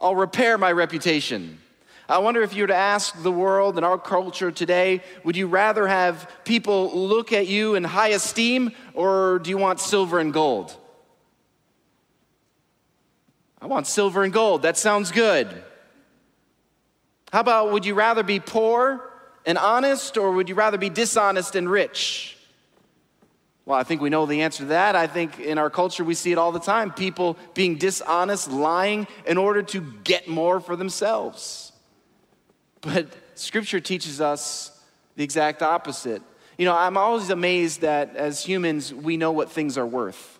I'll 0.00 0.16
repair 0.16 0.58
my 0.58 0.72
reputation. 0.72 1.59
I 2.10 2.18
wonder 2.18 2.42
if 2.42 2.56
you 2.56 2.64
were 2.64 2.68
to 2.68 2.74
ask 2.74 3.22
the 3.22 3.30
world 3.30 3.76
and 3.76 3.86
our 3.86 3.96
culture 3.96 4.50
today, 4.50 5.00
would 5.22 5.36
you 5.36 5.46
rather 5.46 5.86
have 5.86 6.28
people 6.44 6.90
look 7.06 7.32
at 7.32 7.46
you 7.46 7.76
in 7.76 7.84
high 7.84 8.08
esteem 8.08 8.72
or 8.94 9.38
do 9.38 9.48
you 9.48 9.56
want 9.56 9.78
silver 9.78 10.18
and 10.18 10.32
gold? 10.32 10.76
I 13.62 13.66
want 13.66 13.86
silver 13.86 14.24
and 14.24 14.32
gold. 14.32 14.62
That 14.62 14.76
sounds 14.76 15.12
good. 15.12 15.46
How 17.32 17.40
about 17.40 17.70
would 17.70 17.86
you 17.86 17.94
rather 17.94 18.24
be 18.24 18.40
poor 18.40 19.08
and 19.46 19.56
honest 19.56 20.16
or 20.16 20.32
would 20.32 20.48
you 20.48 20.56
rather 20.56 20.78
be 20.78 20.90
dishonest 20.90 21.54
and 21.54 21.70
rich? 21.70 22.36
Well, 23.64 23.78
I 23.78 23.84
think 23.84 24.00
we 24.00 24.10
know 24.10 24.26
the 24.26 24.42
answer 24.42 24.64
to 24.64 24.70
that. 24.70 24.96
I 24.96 25.06
think 25.06 25.38
in 25.38 25.58
our 25.58 25.70
culture 25.70 26.02
we 26.02 26.14
see 26.14 26.32
it 26.32 26.38
all 26.38 26.50
the 26.50 26.58
time 26.58 26.90
people 26.90 27.36
being 27.54 27.76
dishonest, 27.76 28.50
lying 28.50 29.06
in 29.26 29.38
order 29.38 29.62
to 29.62 29.80
get 30.02 30.26
more 30.26 30.58
for 30.58 30.74
themselves. 30.74 31.69
But 32.80 33.08
scripture 33.34 33.80
teaches 33.80 34.20
us 34.20 34.78
the 35.16 35.24
exact 35.24 35.62
opposite. 35.62 36.22
You 36.56 36.64
know, 36.64 36.76
I'm 36.76 36.96
always 36.96 37.30
amazed 37.30 37.82
that 37.82 38.16
as 38.16 38.44
humans 38.44 38.92
we 38.92 39.16
know 39.16 39.32
what 39.32 39.50
things 39.50 39.76
are 39.78 39.86
worth. 39.86 40.38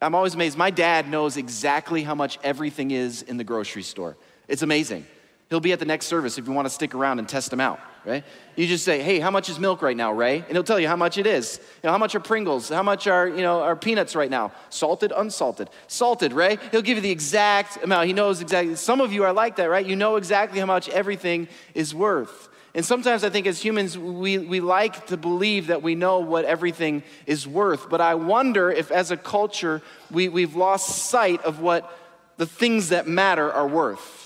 I'm 0.00 0.14
always 0.14 0.34
amazed. 0.34 0.58
My 0.58 0.70
dad 0.70 1.08
knows 1.08 1.36
exactly 1.36 2.02
how 2.02 2.14
much 2.14 2.38
everything 2.42 2.90
is 2.90 3.22
in 3.22 3.38
the 3.38 3.44
grocery 3.44 3.82
store. 3.82 4.16
It's 4.48 4.62
amazing. 4.62 5.06
He'll 5.54 5.60
be 5.60 5.70
at 5.70 5.78
the 5.78 5.84
next 5.84 6.06
service 6.06 6.36
if 6.36 6.48
you 6.48 6.52
want 6.52 6.66
to 6.66 6.70
stick 6.70 6.96
around 6.96 7.20
and 7.20 7.28
test 7.28 7.52
him 7.52 7.60
out, 7.60 7.78
right? 8.04 8.24
You 8.56 8.66
just 8.66 8.84
say, 8.84 9.00
"Hey, 9.00 9.20
how 9.20 9.30
much 9.30 9.48
is 9.48 9.60
milk 9.60 9.82
right 9.82 9.96
now, 9.96 10.10
Ray?" 10.10 10.38
And 10.38 10.48
he'll 10.50 10.64
tell 10.64 10.80
you 10.80 10.88
how 10.88 10.96
much 10.96 11.16
it 11.16 11.28
is. 11.28 11.60
You 11.62 11.86
know, 11.86 11.92
how 11.92 11.98
much 11.98 12.16
are 12.16 12.18
Pringles? 12.18 12.68
How 12.68 12.82
much 12.82 13.06
are, 13.06 13.28
you 13.28 13.42
know, 13.42 13.60
are 13.60 13.76
peanuts 13.76 14.16
right 14.16 14.28
now? 14.28 14.50
Salted, 14.68 15.12
unsalted. 15.16 15.70
Salted, 15.86 16.32
Ray? 16.32 16.58
He'll 16.72 16.82
give 16.82 16.96
you 16.96 17.02
the 17.02 17.12
exact 17.12 17.84
amount. 17.84 18.08
He 18.08 18.12
knows 18.12 18.40
exactly. 18.40 18.74
Some 18.74 19.00
of 19.00 19.12
you 19.12 19.22
are 19.22 19.32
like 19.32 19.54
that, 19.54 19.70
right? 19.70 19.86
You 19.86 19.94
know 19.94 20.16
exactly 20.16 20.58
how 20.58 20.66
much 20.66 20.88
everything 20.88 21.46
is 21.72 21.94
worth. 21.94 22.48
And 22.74 22.84
sometimes 22.84 23.22
I 23.22 23.30
think 23.30 23.46
as 23.46 23.62
humans, 23.62 23.96
we, 23.96 24.38
we 24.38 24.58
like 24.58 25.06
to 25.06 25.16
believe 25.16 25.68
that 25.68 25.84
we 25.84 25.94
know 25.94 26.18
what 26.18 26.46
everything 26.46 27.04
is 27.26 27.46
worth. 27.46 27.88
But 27.88 28.00
I 28.00 28.16
wonder 28.16 28.72
if 28.72 28.90
as 28.90 29.12
a 29.12 29.16
culture, 29.16 29.82
we, 30.10 30.28
we've 30.28 30.56
lost 30.56 31.10
sight 31.10 31.44
of 31.44 31.60
what 31.60 31.96
the 32.38 32.46
things 32.46 32.88
that 32.88 33.06
matter 33.06 33.52
are 33.52 33.68
worth. 33.68 34.23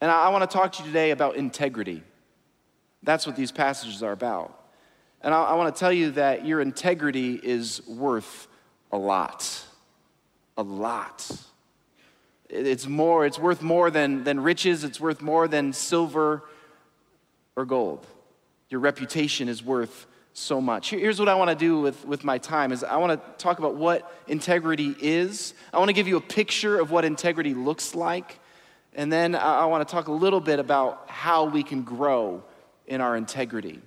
And 0.00 0.10
I, 0.10 0.26
I 0.26 0.28
want 0.30 0.48
to 0.48 0.54
talk 0.54 0.72
to 0.72 0.82
you 0.82 0.88
today 0.88 1.10
about 1.10 1.36
integrity. 1.36 2.02
That's 3.02 3.26
what 3.26 3.36
these 3.36 3.52
passages 3.52 4.02
are 4.02 4.12
about. 4.12 4.56
And 5.22 5.34
I, 5.34 5.42
I 5.42 5.54
want 5.54 5.74
to 5.74 5.78
tell 5.78 5.92
you 5.92 6.12
that 6.12 6.46
your 6.46 6.60
integrity 6.60 7.34
is 7.34 7.86
worth 7.86 8.48
a 8.92 8.98
lot. 8.98 9.64
A 10.56 10.62
lot. 10.62 11.30
It's 12.48 12.86
more, 12.86 13.24
it's 13.26 13.38
worth 13.38 13.62
more 13.62 13.90
than, 13.90 14.24
than 14.24 14.40
riches, 14.40 14.82
it's 14.82 15.00
worth 15.00 15.22
more 15.22 15.46
than 15.46 15.72
silver 15.72 16.42
or 17.54 17.64
gold. 17.64 18.06
Your 18.68 18.80
reputation 18.80 19.48
is 19.48 19.62
worth 19.62 20.06
so 20.32 20.60
much. 20.60 20.90
Here's 20.90 21.18
what 21.18 21.28
I 21.28 21.34
want 21.34 21.50
to 21.50 21.56
do 21.56 21.80
with, 21.80 22.04
with 22.04 22.24
my 22.24 22.38
time 22.38 22.72
is 22.72 22.82
I 22.82 22.96
want 22.96 23.20
to 23.20 23.42
talk 23.42 23.58
about 23.58 23.76
what 23.76 24.12
integrity 24.26 24.94
is. 25.00 25.54
I 25.72 25.78
want 25.78 25.88
to 25.88 25.92
give 25.92 26.08
you 26.08 26.16
a 26.16 26.20
picture 26.20 26.78
of 26.78 26.90
what 26.90 27.04
integrity 27.04 27.54
looks 27.54 27.94
like. 27.94 28.40
And 28.94 29.12
then 29.12 29.34
I, 29.34 29.66
want 29.66 29.86
to 29.86 29.92
talk 29.92 30.08
a 30.08 30.12
little 30.12 30.40
bit 30.40 30.58
about 30.58 31.08
how 31.08 31.44
we 31.44 31.62
can 31.62 31.82
grow 31.82 32.42
in 32.86 33.00
our 33.00 33.16
integrity. 33.16 33.80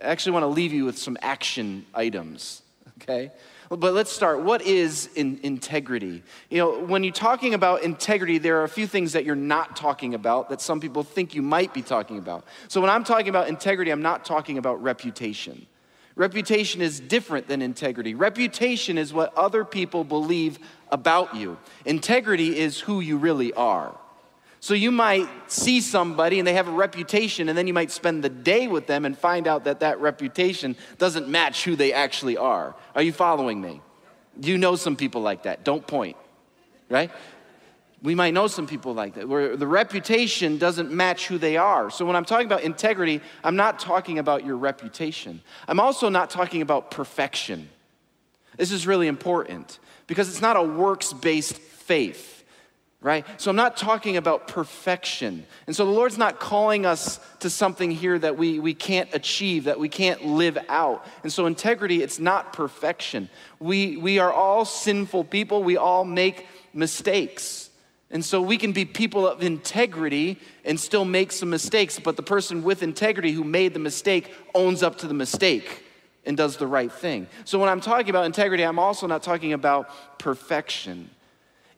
I 0.00 0.06
actually 0.06 0.32
want 0.32 0.44
to 0.44 0.48
leave 0.48 0.72
you 0.72 0.84
with 0.84 0.98
some 0.98 1.18
action 1.20 1.84
items, 1.94 2.62
okay? 3.02 3.32
But 3.68 3.94
let's 3.94 4.12
start. 4.12 4.42
What 4.42 4.62
is 4.62 5.08
in 5.16 5.40
integrity? 5.42 6.22
You 6.50 6.58
know, 6.58 6.84
when 6.84 7.02
you're 7.02 7.12
talking 7.12 7.54
about 7.54 7.82
integrity, 7.82 8.38
there 8.38 8.60
are 8.60 8.64
a 8.64 8.68
few 8.68 8.86
things 8.86 9.14
that 9.14 9.24
you're 9.24 9.34
not 9.34 9.74
talking 9.74 10.14
about 10.14 10.50
that 10.50 10.60
some 10.60 10.80
people 10.80 11.02
think 11.02 11.34
you 11.34 11.42
might 11.42 11.74
be 11.74 11.82
talking 11.82 12.18
about. 12.18 12.44
So 12.68 12.80
when 12.80 12.90
I'm 12.90 13.02
talking 13.02 13.28
about 13.28 13.48
integrity, 13.48 13.90
I'm 13.90 14.02
not 14.02 14.24
talking 14.24 14.58
about 14.58 14.80
reputation. 14.80 15.66
Reputation 16.14 16.80
is 16.80 17.00
different 17.00 17.48
than 17.48 17.60
integrity. 17.60 18.14
Reputation 18.14 18.96
is 18.96 19.12
what 19.12 19.36
other 19.36 19.64
people 19.64 20.04
believe 20.04 20.60
about 20.90 21.34
you. 21.34 21.58
Integrity 21.84 22.58
is 22.58 22.78
who 22.78 23.00
you 23.00 23.16
really 23.16 23.52
are. 23.52 23.98
So 24.60 24.74
you 24.74 24.90
might 24.90 25.28
see 25.46 25.80
somebody 25.80 26.38
and 26.38 26.46
they 26.46 26.54
have 26.54 26.68
a 26.68 26.72
reputation, 26.72 27.48
and 27.48 27.56
then 27.56 27.66
you 27.66 27.74
might 27.74 27.90
spend 27.90 28.24
the 28.24 28.28
day 28.28 28.66
with 28.66 28.86
them 28.86 29.04
and 29.04 29.16
find 29.16 29.46
out 29.46 29.64
that 29.64 29.80
that 29.80 30.00
reputation 30.00 30.76
doesn't 30.98 31.28
match 31.28 31.64
who 31.64 31.76
they 31.76 31.92
actually 31.92 32.36
are. 32.36 32.74
Are 32.94 33.02
you 33.02 33.12
following 33.12 33.60
me? 33.60 33.80
You 34.40 34.58
know 34.58 34.76
some 34.76 34.96
people 34.96 35.22
like 35.22 35.44
that. 35.44 35.64
Don't 35.64 35.86
point, 35.86 36.16
right? 36.88 37.10
We 38.02 38.14
might 38.14 38.34
know 38.34 38.46
some 38.46 38.66
people 38.66 38.92
like 38.94 39.14
that, 39.14 39.28
where 39.28 39.56
the 39.56 39.66
reputation 39.66 40.58
doesn't 40.58 40.90
match 40.90 41.26
who 41.26 41.38
they 41.38 41.56
are. 41.56 41.90
So, 41.90 42.04
when 42.04 42.14
I'm 42.14 42.24
talking 42.24 42.46
about 42.46 42.62
integrity, 42.62 43.20
I'm 43.42 43.56
not 43.56 43.78
talking 43.78 44.18
about 44.18 44.44
your 44.44 44.56
reputation. 44.56 45.40
I'm 45.66 45.80
also 45.80 46.08
not 46.08 46.28
talking 46.28 46.60
about 46.60 46.90
perfection. 46.90 47.68
This 48.56 48.72
is 48.72 48.86
really 48.86 49.06
important 49.06 49.78
because 50.06 50.28
it's 50.28 50.42
not 50.42 50.56
a 50.56 50.62
works 50.62 51.12
based 51.12 51.56
faith 51.56 52.35
right? 53.06 53.24
So 53.40 53.50
I'm 53.50 53.56
not 53.56 53.76
talking 53.76 54.16
about 54.16 54.48
perfection. 54.48 55.46
And 55.68 55.76
so 55.76 55.84
the 55.84 55.92
Lord's 55.92 56.18
not 56.18 56.40
calling 56.40 56.84
us 56.84 57.20
to 57.38 57.48
something 57.48 57.92
here 57.92 58.18
that 58.18 58.36
we, 58.36 58.58
we 58.58 58.74
can't 58.74 59.08
achieve, 59.12 59.64
that 59.64 59.78
we 59.78 59.88
can't 59.88 60.26
live 60.26 60.58
out. 60.68 61.06
And 61.22 61.32
so 61.32 61.46
integrity, 61.46 62.02
it's 62.02 62.18
not 62.18 62.52
perfection. 62.52 63.28
We, 63.60 63.96
we 63.96 64.18
are 64.18 64.32
all 64.32 64.64
sinful 64.64 65.22
people, 65.22 65.62
we 65.62 65.76
all 65.76 66.04
make 66.04 66.48
mistakes. 66.74 67.70
And 68.10 68.24
so 68.24 68.42
we 68.42 68.58
can 68.58 68.72
be 68.72 68.84
people 68.84 69.28
of 69.28 69.40
integrity 69.40 70.40
and 70.64 70.78
still 70.78 71.04
make 71.04 71.30
some 71.30 71.48
mistakes, 71.48 72.00
but 72.00 72.16
the 72.16 72.24
person 72.24 72.64
with 72.64 72.82
integrity 72.82 73.30
who 73.30 73.44
made 73.44 73.72
the 73.72 73.78
mistake 73.78 74.34
owns 74.52 74.82
up 74.82 74.98
to 74.98 75.06
the 75.06 75.14
mistake 75.14 75.84
and 76.24 76.36
does 76.36 76.56
the 76.56 76.66
right 76.66 76.90
thing. 76.90 77.28
So 77.44 77.60
when 77.60 77.68
I'm 77.68 77.80
talking 77.80 78.10
about 78.10 78.26
integrity, 78.26 78.64
I'm 78.64 78.80
also 78.80 79.06
not 79.06 79.22
talking 79.22 79.52
about 79.52 80.18
perfection. 80.18 81.10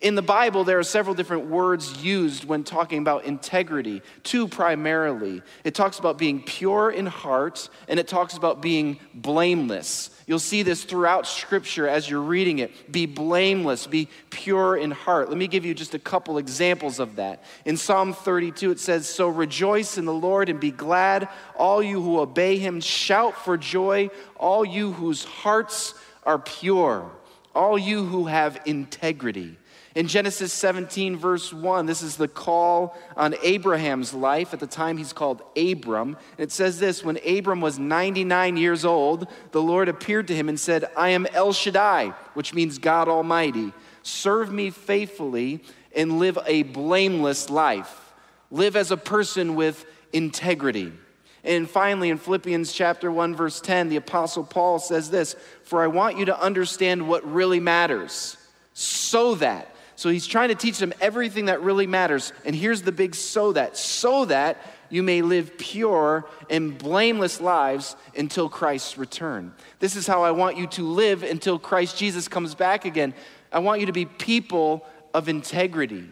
In 0.01 0.15
the 0.15 0.23
Bible, 0.23 0.63
there 0.63 0.79
are 0.79 0.85
several 0.85 1.17
different 1.17 1.47
words 1.47 2.05
used 2.05 2.45
when 2.45 2.63
talking 2.63 3.01
about 3.01 3.25
integrity, 3.25 4.01
two 4.23 4.47
primarily. 4.47 5.43
It 5.65 5.75
talks 5.75 5.99
about 5.99 6.19
being 6.19 6.41
pure 6.41 6.89
in 6.89 7.07
heart, 7.07 7.69
and 7.89 7.99
it 7.99 8.07
talks 8.07 8.37
about 8.37 8.63
being 8.63 9.01
blameless. 9.13 10.11
You'll 10.29 10.39
see 10.39 10.63
this 10.63 10.85
throughout 10.85 11.27
Scripture 11.27 11.89
as 11.89 12.09
you're 12.09 12.21
reading 12.21 12.61
it. 12.61 12.93
Be 12.93 13.07
blameless, 13.07 13.89
be 13.89 14.09
pure 14.31 14.77
in 14.77 14.93
heart. 14.93 15.31
Let 15.31 15.39
me 15.39 15.49
give 15.49 15.65
you 15.65 15.75
just 15.75 15.95
a 15.95 15.99
couple 15.99 16.39
examples 16.39 17.01
of 17.01 17.17
that. 17.17 17.43
In 17.65 17.77
Psalm 17.77 18.13
32, 18.13 18.71
it 18.71 18.79
says, 18.79 19.09
So 19.09 19.29
rejoice 19.29 19.99
in 19.99 20.05
the 20.05 20.13
Lord 20.13 20.49
and 20.49 20.61
be 20.61 20.71
glad, 20.71 21.29
all 21.57 21.83
you 21.83 22.01
who 22.01 22.21
obey 22.21 22.57
him. 22.57 22.81
Shout 22.81 23.37
for 23.45 23.57
joy, 23.57 24.11
all 24.37 24.65
you 24.65 24.93
whose 24.93 25.25
hearts 25.25 25.95
are 26.23 26.39
pure, 26.39 27.11
all 27.53 27.77
you 27.77 28.05
who 28.05 28.27
have 28.27 28.61
integrity. 28.65 29.57
In 29.95 30.07
Genesis 30.07 30.53
17, 30.53 31.17
verse 31.17 31.53
1, 31.53 31.87
this 31.87 32.03
is 32.03 32.17
the 32.17 32.29
call 32.29 32.97
on 33.17 33.35
Abraham's 33.43 34.13
life. 34.13 34.53
At 34.53 34.61
the 34.61 34.67
time, 34.67 34.99
he's 34.99 35.13
called 35.13 35.43
Abram. 35.57 36.17
It 36.37 36.53
says 36.53 36.79
this 36.79 37.03
When 37.03 37.19
Abram 37.27 37.61
was 37.61 37.79
99 37.79 38.57
years 38.57 38.85
old, 38.85 39.27
the 39.53 39.63
Lord 39.63 39.89
appeared 39.89 40.29
to 40.29 40.35
him 40.35 40.49
and 40.49 40.61
said, 40.61 40.91
I 40.97 41.11
am 41.11 41.27
El 41.33 41.53
Shaddai, 41.53 42.09
which 42.35 42.55
means 42.55 42.79
God 42.79 43.09
Almighty. 43.09 43.73
Serve 44.03 44.53
me 44.53 44.71
faithfully 44.71 45.63
and 45.97 46.19
live 46.19 46.39
a 46.47 46.63
blameless 46.65 47.51
life. 47.51 48.13
Live 48.51 48.77
as 48.77 48.91
a 48.91 48.97
person 48.97 49.55
with 49.55 49.85
integrity. 50.13 50.93
And 51.45 51.69
finally, 51.69 52.11
in 52.11 52.19
Philippians 52.19 52.73
chapter 52.73 53.11
1, 53.11 53.35
verse 53.35 53.61
10, 53.61 53.89
the 53.89 53.97
Apostle 53.97 54.45
Paul 54.45 54.79
says 54.79 55.11
this 55.11 55.35
For 55.63 55.83
I 55.83 55.87
want 55.87 56.19
you 56.19 56.27
to 56.27 56.41
understand 56.41 57.09
what 57.09 57.31
really 57.31 57.61
matters, 57.61 58.37
so 58.75 59.35
that 59.37 59.75
so 59.99 60.11
he's 60.11 60.29
trying 60.29 60.51
to 60.51 60.55
teach 60.55 60.79
them 60.79 60.95
everything 61.01 61.47
that 61.47 61.61
really 61.61 61.89
matters. 61.89 62.33
And 62.45 62.55
here's 62.55 62.83
the 62.83 62.93
big 62.93 63.17
so 63.17 63.53
that 63.55 63.77
so 63.77 64.27
that 64.27 64.65
you 64.91 65.03
may 65.03 65.23
live 65.23 65.59
pure 65.59 66.25
and 66.49 66.79
blameless 66.79 67.41
lives 67.41 67.97
until 68.17 68.49
Christ's 68.49 68.97
return. 68.97 69.53
This 69.81 69.97
is 69.97 70.07
how 70.07 70.23
I 70.23 70.31
want 70.31 70.57
you 70.57 70.69
to 70.69 70.85
live 70.85 71.25
until 71.25 71.59
Christ 71.59 71.99
Jesus 71.99 72.29
comes 72.29 72.55
back 72.55 72.85
again. 72.85 73.13
I 73.51 73.59
want 73.59 73.81
you 73.81 73.87
to 73.87 73.93
be 73.93 74.05
people 74.05 74.87
of 75.15 75.29
integrity. 75.29 76.09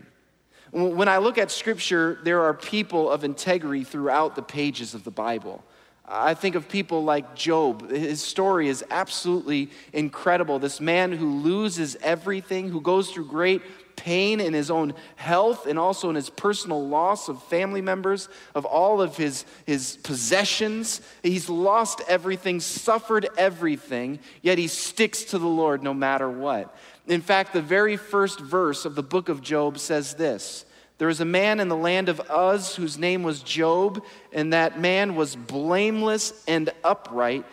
When 0.73 1.07
I 1.07 1.19
look 1.19 1.39
at 1.39 1.53
scripture, 1.53 2.19
there 2.25 2.43
are 2.43 2.55
people 2.55 3.09
of 3.09 3.23
integrity 3.23 3.85
throughout 3.85 4.35
the 4.35 4.43
pages 4.43 4.95
of 4.95 5.05
the 5.05 5.13
Bible. 5.13 5.63
I 6.09 6.35
think 6.35 6.55
of 6.55 6.69
people 6.69 7.03
like 7.03 7.35
Job. 7.35 7.91
His 7.91 8.23
story 8.23 8.69
is 8.69 8.85
absolutely 8.91 9.71
incredible. 9.93 10.59
This 10.59 10.81
man 10.81 11.13
who 11.13 11.41
loses 11.41 11.97
everything, 12.01 12.69
who 12.69 12.81
goes 12.81 13.11
through 13.11 13.27
great 13.27 13.63
pain 13.97 14.41
in 14.41 14.53
his 14.53 14.71
own 14.71 14.95
health 15.17 15.67
and 15.67 15.79
also 15.79 16.09
in 16.11 16.15
his 16.15 16.31
personal 16.31 16.87
loss 16.87 17.29
of 17.29 17.43
family 17.45 17.81
members, 17.81 18.29
of 18.55 18.65
all 18.65 19.01
of 19.01 19.17
his, 19.17 19.45
his 19.65 19.97
possessions. 19.97 21.01
He's 21.23 21.49
lost 21.49 22.03
everything, 22.07 22.61
suffered 22.61 23.29
everything, 23.37 24.21
yet 24.43 24.59
he 24.59 24.69
sticks 24.69 25.25
to 25.25 25.39
the 25.39 25.47
Lord 25.47 25.83
no 25.83 25.95
matter 25.95 26.31
what. 26.31 26.77
In 27.09 27.23
fact, 27.23 27.53
the 27.53 27.63
very 27.63 27.97
first 27.97 28.39
verse 28.39 28.85
of 28.85 28.95
the 28.95 29.03
book 29.03 29.29
of 29.29 29.41
Job 29.41 29.79
says 29.79 30.15
this 30.15 30.66
There 30.99 31.09
was 31.09 31.21
a 31.21 31.27
man 31.27 31.61
in 31.61 31.69
the 31.69 31.77
land 31.77 32.09
of 32.09 32.21
Uz 32.31 32.75
whose 32.75 32.97
name 32.97 33.23
was 33.23 33.43
Job, 33.43 34.03
and 34.33 34.53
that 34.53 34.81
man 34.81 35.15
was 35.15 35.37
blameless 35.37 36.45
and 36.49 36.71
upright, 36.83 37.45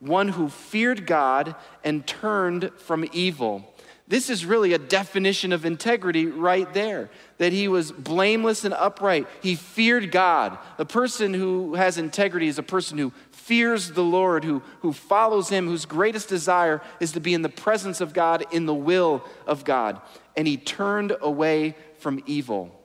one 0.00 0.28
who 0.28 0.48
feared 0.48 1.06
God 1.06 1.54
and 1.84 2.06
turned 2.06 2.72
from 2.76 3.08
evil. 3.12 3.72
This 4.08 4.30
is 4.30 4.46
really 4.46 4.72
a 4.72 4.78
definition 4.78 5.52
of 5.52 5.66
integrity 5.66 6.26
right 6.26 6.72
there 6.72 7.10
that 7.36 7.52
he 7.52 7.68
was 7.68 7.92
blameless 7.92 8.64
and 8.64 8.72
upright. 8.72 9.28
He 9.42 9.54
feared 9.54 10.10
God. 10.10 10.56
A 10.78 10.86
person 10.86 11.34
who 11.34 11.74
has 11.74 11.98
integrity 11.98 12.48
is 12.48 12.58
a 12.58 12.62
person 12.62 12.96
who 12.96 13.12
fears 13.30 13.92
the 13.92 14.02
Lord, 14.02 14.44
who, 14.44 14.62
who 14.80 14.94
follows 14.94 15.50
him, 15.50 15.66
whose 15.66 15.84
greatest 15.84 16.28
desire 16.28 16.80
is 17.00 17.12
to 17.12 17.20
be 17.20 17.34
in 17.34 17.42
the 17.42 17.50
presence 17.50 18.00
of 18.00 18.14
God, 18.14 18.46
in 18.50 18.64
the 18.64 18.74
will 18.74 19.22
of 19.46 19.64
God. 19.64 20.00
And 20.36 20.48
he 20.48 20.56
turned 20.56 21.14
away 21.20 21.76
from 21.98 22.22
evil. 22.26 22.77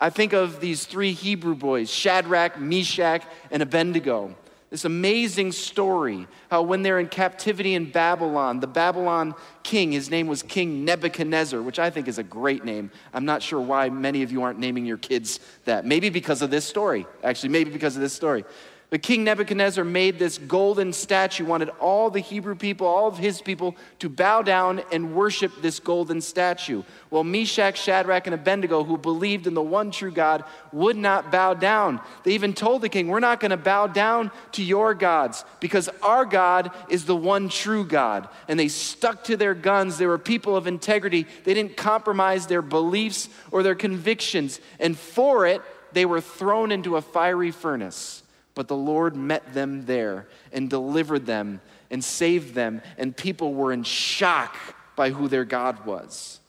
I 0.00 0.10
think 0.10 0.32
of 0.32 0.60
these 0.60 0.86
three 0.86 1.12
Hebrew 1.12 1.54
boys 1.54 1.90
Shadrach, 1.90 2.58
Meshach, 2.58 3.22
and 3.50 3.62
Abednego. 3.62 4.34
This 4.70 4.84
amazing 4.84 5.50
story 5.50 6.28
how, 6.48 6.62
when 6.62 6.82
they're 6.82 7.00
in 7.00 7.08
captivity 7.08 7.74
in 7.74 7.90
Babylon, 7.90 8.60
the 8.60 8.68
Babylon 8.68 9.34
king, 9.64 9.90
his 9.90 10.10
name 10.10 10.28
was 10.28 10.44
King 10.44 10.84
Nebuchadnezzar, 10.84 11.60
which 11.60 11.80
I 11.80 11.90
think 11.90 12.06
is 12.06 12.18
a 12.18 12.22
great 12.22 12.64
name. 12.64 12.92
I'm 13.12 13.24
not 13.24 13.42
sure 13.42 13.60
why 13.60 13.90
many 13.90 14.22
of 14.22 14.30
you 14.30 14.44
aren't 14.44 14.60
naming 14.60 14.86
your 14.86 14.96
kids 14.96 15.40
that. 15.64 15.84
Maybe 15.84 16.08
because 16.08 16.40
of 16.40 16.52
this 16.52 16.64
story, 16.64 17.04
actually, 17.24 17.48
maybe 17.48 17.72
because 17.72 17.96
of 17.96 18.02
this 18.02 18.12
story. 18.12 18.44
But 18.90 19.02
King 19.02 19.22
Nebuchadnezzar 19.22 19.84
made 19.84 20.18
this 20.18 20.36
golden 20.36 20.92
statue, 20.92 21.44
wanted 21.44 21.68
all 21.78 22.10
the 22.10 22.18
Hebrew 22.18 22.56
people, 22.56 22.88
all 22.88 23.06
of 23.06 23.18
his 23.18 23.40
people, 23.40 23.76
to 24.00 24.08
bow 24.08 24.42
down 24.42 24.82
and 24.90 25.14
worship 25.14 25.52
this 25.62 25.78
golden 25.78 26.20
statue. 26.20 26.82
Well, 27.08 27.22
Meshach, 27.22 27.78
Shadrach, 27.78 28.26
and 28.26 28.34
Abednego, 28.34 28.82
who 28.82 28.98
believed 28.98 29.46
in 29.46 29.54
the 29.54 29.62
one 29.62 29.92
true 29.92 30.10
God, 30.10 30.42
would 30.72 30.96
not 30.96 31.30
bow 31.30 31.54
down. 31.54 32.00
They 32.24 32.32
even 32.32 32.52
told 32.52 32.82
the 32.82 32.88
king, 32.88 33.06
We're 33.06 33.20
not 33.20 33.38
going 33.38 33.52
to 33.52 33.56
bow 33.56 33.86
down 33.86 34.32
to 34.52 34.64
your 34.64 34.92
gods 34.94 35.44
because 35.60 35.88
our 36.02 36.24
God 36.24 36.72
is 36.88 37.04
the 37.04 37.14
one 37.14 37.48
true 37.48 37.84
God. 37.84 38.28
And 38.48 38.58
they 38.58 38.68
stuck 38.68 39.22
to 39.24 39.36
their 39.36 39.54
guns. 39.54 39.98
They 39.98 40.06
were 40.06 40.18
people 40.18 40.56
of 40.56 40.66
integrity. 40.66 41.28
They 41.44 41.54
didn't 41.54 41.76
compromise 41.76 42.48
their 42.48 42.62
beliefs 42.62 43.28
or 43.52 43.62
their 43.62 43.76
convictions. 43.76 44.60
And 44.80 44.98
for 44.98 45.46
it, 45.46 45.62
they 45.92 46.06
were 46.06 46.20
thrown 46.20 46.72
into 46.72 46.96
a 46.96 47.02
fiery 47.02 47.52
furnace. 47.52 48.24
But 48.54 48.68
the 48.68 48.76
Lord 48.76 49.16
met 49.16 49.54
them 49.54 49.86
there 49.86 50.26
and 50.52 50.68
delivered 50.68 51.26
them 51.26 51.60
and 51.90 52.04
saved 52.04 52.54
them, 52.54 52.82
and 52.98 53.16
people 53.16 53.54
were 53.54 53.72
in 53.72 53.82
shock 53.82 54.56
by 54.96 55.10
who 55.10 55.28
their 55.28 55.44
God 55.44 55.86
was. 55.86 56.40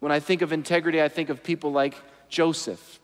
When 0.00 0.12
I 0.12 0.20
think 0.20 0.42
of 0.42 0.52
integrity, 0.52 1.02
I 1.02 1.08
think 1.08 1.28
of 1.28 1.42
people 1.42 1.72
like 1.72 1.96
Joseph. 2.28 3.00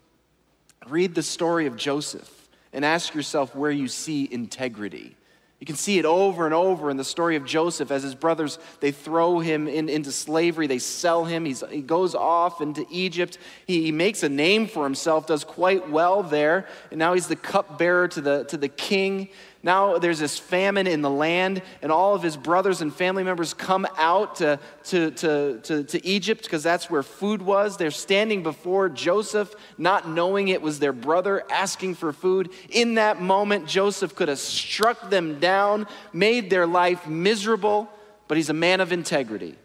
Read 0.86 1.14
the 1.14 1.22
story 1.22 1.66
of 1.66 1.76
Joseph 1.76 2.48
and 2.72 2.84
ask 2.84 3.14
yourself 3.14 3.54
where 3.54 3.70
you 3.70 3.88
see 3.88 4.28
integrity. 4.30 5.16
You 5.64 5.66
can 5.66 5.76
see 5.76 5.98
it 5.98 6.04
over 6.04 6.44
and 6.44 6.52
over 6.52 6.90
in 6.90 6.98
the 6.98 7.04
story 7.04 7.36
of 7.36 7.46
Joseph 7.46 7.90
as 7.90 8.02
his 8.02 8.14
brothers, 8.14 8.58
they 8.80 8.90
throw 8.90 9.38
him 9.38 9.66
in, 9.66 9.88
into 9.88 10.12
slavery, 10.12 10.66
they 10.66 10.78
sell 10.78 11.24
him, 11.24 11.46
He's, 11.46 11.64
he 11.70 11.80
goes 11.80 12.14
off 12.14 12.60
into 12.60 12.84
Egypt. 12.90 13.38
He, 13.66 13.84
he 13.84 13.90
makes 13.90 14.22
a 14.22 14.28
name 14.28 14.66
for 14.66 14.84
himself, 14.84 15.26
does 15.26 15.42
quite 15.42 15.88
well 15.88 16.22
there, 16.22 16.68
and 16.90 16.98
now 16.98 17.14
he's 17.14 17.28
the 17.28 17.36
cupbearer 17.36 18.08
to 18.08 18.20
the, 18.20 18.44
to 18.44 18.58
the 18.58 18.68
king. 18.68 19.30
Now 19.64 19.96
there's 19.96 20.18
this 20.18 20.38
famine 20.38 20.86
in 20.86 21.00
the 21.00 21.08
land, 21.08 21.62
and 21.80 21.90
all 21.90 22.14
of 22.14 22.22
his 22.22 22.36
brothers 22.36 22.82
and 22.82 22.94
family 22.94 23.24
members 23.24 23.54
come 23.54 23.86
out 23.96 24.36
to, 24.36 24.60
to, 24.84 25.10
to, 25.12 25.60
to, 25.62 25.84
to 25.84 26.06
Egypt 26.06 26.42
because 26.44 26.62
that's 26.62 26.90
where 26.90 27.02
food 27.02 27.40
was. 27.40 27.78
They're 27.78 27.90
standing 27.90 28.42
before 28.42 28.90
Joseph, 28.90 29.54
not 29.78 30.06
knowing 30.06 30.48
it 30.48 30.60
was 30.60 30.80
their 30.80 30.92
brother, 30.92 31.42
asking 31.50 31.94
for 31.94 32.12
food. 32.12 32.50
In 32.68 32.96
that 32.96 33.22
moment, 33.22 33.66
Joseph 33.66 34.14
could 34.14 34.28
have 34.28 34.38
struck 34.38 35.08
them 35.08 35.40
down, 35.40 35.86
made 36.12 36.50
their 36.50 36.66
life 36.66 37.08
miserable, 37.08 37.88
but 38.28 38.36
he's 38.36 38.50
a 38.50 38.54
man 38.54 38.82
of 38.82 38.92
integrity. 38.92 39.56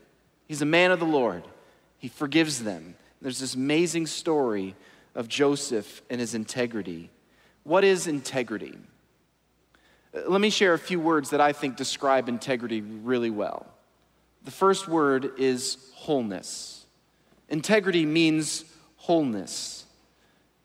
He's 0.47 0.61
a 0.61 0.65
man 0.65 0.91
of 0.91 1.01
the 1.01 1.05
Lord. 1.05 1.43
He 1.97 2.07
forgives 2.07 2.63
them. 2.63 2.95
There's 3.21 3.39
this 3.39 3.53
amazing 3.53 4.07
story 4.07 4.75
of 5.13 5.27
Joseph 5.27 6.01
and 6.09 6.21
his 6.21 6.35
integrity. 6.35 7.09
What 7.63 7.83
is 7.83 8.07
integrity? 8.07 8.77
Uh, 10.15 10.21
let 10.27 10.41
me 10.41 10.49
share 10.49 10.73
a 10.73 10.79
few 10.79 10.99
words 10.99 11.29
that 11.31 11.41
I 11.41 11.53
think 11.53 11.75
describe 11.75 12.29
integrity 12.29 12.81
really 12.81 13.29
well. 13.29 13.65
The 14.43 14.51
first 14.51 14.87
word 14.87 15.31
is 15.37 15.77
wholeness. 15.95 16.85
Integrity 17.49 18.05
means 18.05 18.65
wholeness. 18.97 19.85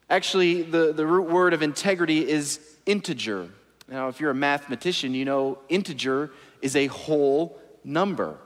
Actually, 0.08 0.62
the, 0.62 0.92
the 0.92 1.06
root 1.06 1.28
word 1.28 1.54
of 1.54 1.62
integrity 1.62 2.28
is 2.28 2.60
integer. 2.86 3.48
Now, 3.88 4.08
if 4.08 4.20
you're 4.20 4.30
a 4.30 4.34
mathematician, 4.34 5.14
you 5.14 5.24
know 5.24 5.58
integer 5.68 6.30
is 6.62 6.76
a 6.76 6.86
whole 6.86 7.58
number. 7.84 8.38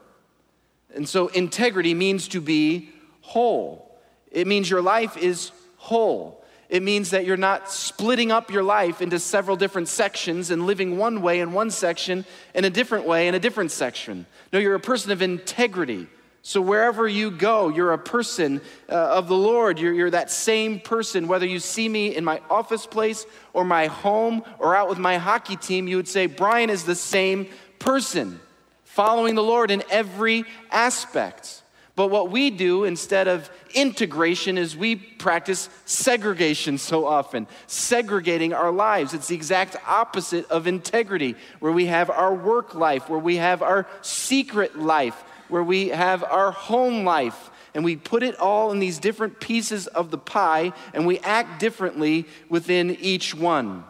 And 0.95 1.09
so, 1.09 1.29
integrity 1.29 1.95
means 1.95 2.29
to 2.29 2.41
be 2.41 2.91
whole. 3.21 3.99
It 4.31 4.47
means 4.47 4.71
your 4.71 4.83
life 4.83 5.17
is 5.17 5.53
whole. 5.77 6.45
It 6.69 6.83
means 6.83 7.11
that 7.11 7.25
you're 7.25 7.39
not 7.39 7.71
splitting 7.71 8.31
up 8.31 8.51
your 8.51 8.63
life 8.63 9.01
into 9.01 9.19
several 9.19 9.57
different 9.57 9.89
sections 9.89 10.51
and 10.51 10.67
living 10.67 10.99
one 10.99 11.23
way 11.23 11.41
in 11.41 11.53
one 11.53 11.71
section 11.71 12.27
and 12.55 12.67
a 12.67 12.71
different 12.71 13.07
way 13.07 13.27
in 13.27 13.35
a 13.35 13.39
different 13.39 13.71
section. 13.71 14.27
No, 14.53 14.59
you're 14.59 14.75
a 14.75 14.81
person 14.81 15.11
of 15.11 15.23
integrity. 15.23 16.09
So 16.43 16.61
wherever 16.61 17.09
you 17.09 17.31
go, 17.31 17.69
you're 17.69 17.93
a 17.93 17.99
person 17.99 18.61
uh, 18.89 18.95
of 18.95 19.29
the 19.29 19.37
Lord. 19.37 19.79
You're, 19.79 19.93
you're 19.93 20.11
that 20.11 20.31
same 20.31 20.79
person. 20.79 21.27
Whether 21.27 21.47
you 21.47 21.59
see 21.59 21.89
me 21.89 22.15
in 22.15 22.25
my 22.25 22.41
office 22.49 22.87
place 22.87 23.27
or 23.53 23.65
my 23.65 23.87
home 23.87 24.43
or 24.59 24.77
out 24.77 24.89
with 24.89 24.99
my 24.99 25.19
hockey 25.19 25.57
team, 25.57 25.89
you 25.89 25.97
would 25.97 26.09
say, 26.09 26.27
Brian 26.27 26.71
is 26.71 26.85
the 26.85 26.95
same 26.95 27.49
person, 27.79 28.41
following 28.85 29.35
the 29.35 29.43
Lord 29.43 29.71
in 29.71 29.83
every 29.91 30.45
aspect. 30.71 31.63
But 31.99 32.11
what 32.11 32.31
we 32.31 32.51
do 32.51 32.85
instead 32.85 33.27
of 33.27 33.51
integration 33.75 34.57
is 34.57 34.77
we 34.77 34.95
practice 34.95 35.69
segregation 35.85 36.79
so 36.79 37.05
often, 37.05 37.49
segregating 37.67 38.53
our 38.53 38.71
lives. 38.71 39.15
It's 39.15 39.27
the 39.27 39.35
exact 39.35 39.75
opposite 39.85 40.49
of 40.49 40.69
integrity, 40.69 41.35
where 41.59 41.73
we 41.73 41.87
have 41.87 42.09
our 42.09 42.33
work 42.33 42.77
life, 42.77 43.09
where 43.09 43.19
we 43.19 43.35
have 43.39 43.63
our 43.63 43.85
secret 44.01 44.79
life, 44.79 45.25
where 45.49 45.65
we 45.65 45.89
have 45.89 46.23
our 46.23 46.53
home 46.53 47.05
life. 47.05 47.51
And 47.75 47.85
we 47.85 47.97
put 47.97 48.23
it 48.23 48.39
all 48.39 48.71
in 48.71 48.79
these 48.79 49.01
different 49.01 49.41
pieces 49.41 49.89
of 49.89 50.13
the 50.13 50.19
pie, 50.19 50.75
and 50.95 51.05
we 51.05 51.19
act 51.19 51.59
differently 51.59 52.27
within 52.49 52.97
each 53.01 53.35
one. 53.35 53.83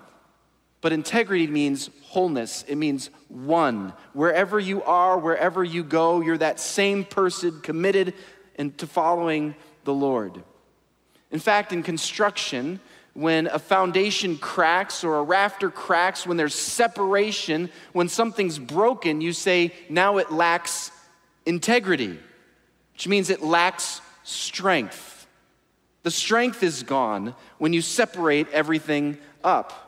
But 0.80 0.92
integrity 0.92 1.46
means 1.46 1.90
wholeness, 2.04 2.64
it 2.68 2.76
means 2.76 3.10
one. 3.28 3.92
Wherever 4.12 4.58
you 4.60 4.82
are, 4.84 5.18
wherever 5.18 5.64
you 5.64 5.82
go, 5.82 6.20
you're 6.20 6.38
that 6.38 6.60
same 6.60 7.04
person 7.04 7.60
committed 7.60 8.14
to 8.76 8.86
following 8.86 9.54
the 9.84 9.94
Lord. 9.94 10.42
In 11.30 11.40
fact, 11.40 11.72
in 11.72 11.82
construction, 11.82 12.80
when 13.14 13.48
a 13.48 13.58
foundation 13.58 14.38
cracks 14.38 15.02
or 15.02 15.16
a 15.18 15.22
rafter 15.22 15.70
cracks, 15.70 16.26
when 16.26 16.36
there's 16.36 16.54
separation, 16.54 17.68
when 17.92 18.08
something's 18.08 18.58
broken, 18.58 19.20
you 19.20 19.32
say, 19.32 19.72
now 19.88 20.18
it 20.18 20.30
lacks 20.30 20.92
integrity, 21.44 22.16
which 22.92 23.08
means 23.08 23.30
it 23.30 23.42
lacks 23.42 24.00
strength. 24.22 25.26
The 26.04 26.10
strength 26.12 26.62
is 26.62 26.84
gone 26.84 27.34
when 27.58 27.72
you 27.72 27.82
separate 27.82 28.48
everything 28.52 29.18
up. 29.42 29.87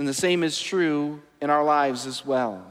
And 0.00 0.08
the 0.08 0.14
same 0.14 0.42
is 0.42 0.58
true 0.58 1.20
in 1.42 1.50
our 1.50 1.62
lives 1.62 2.06
as 2.06 2.24
well. 2.24 2.64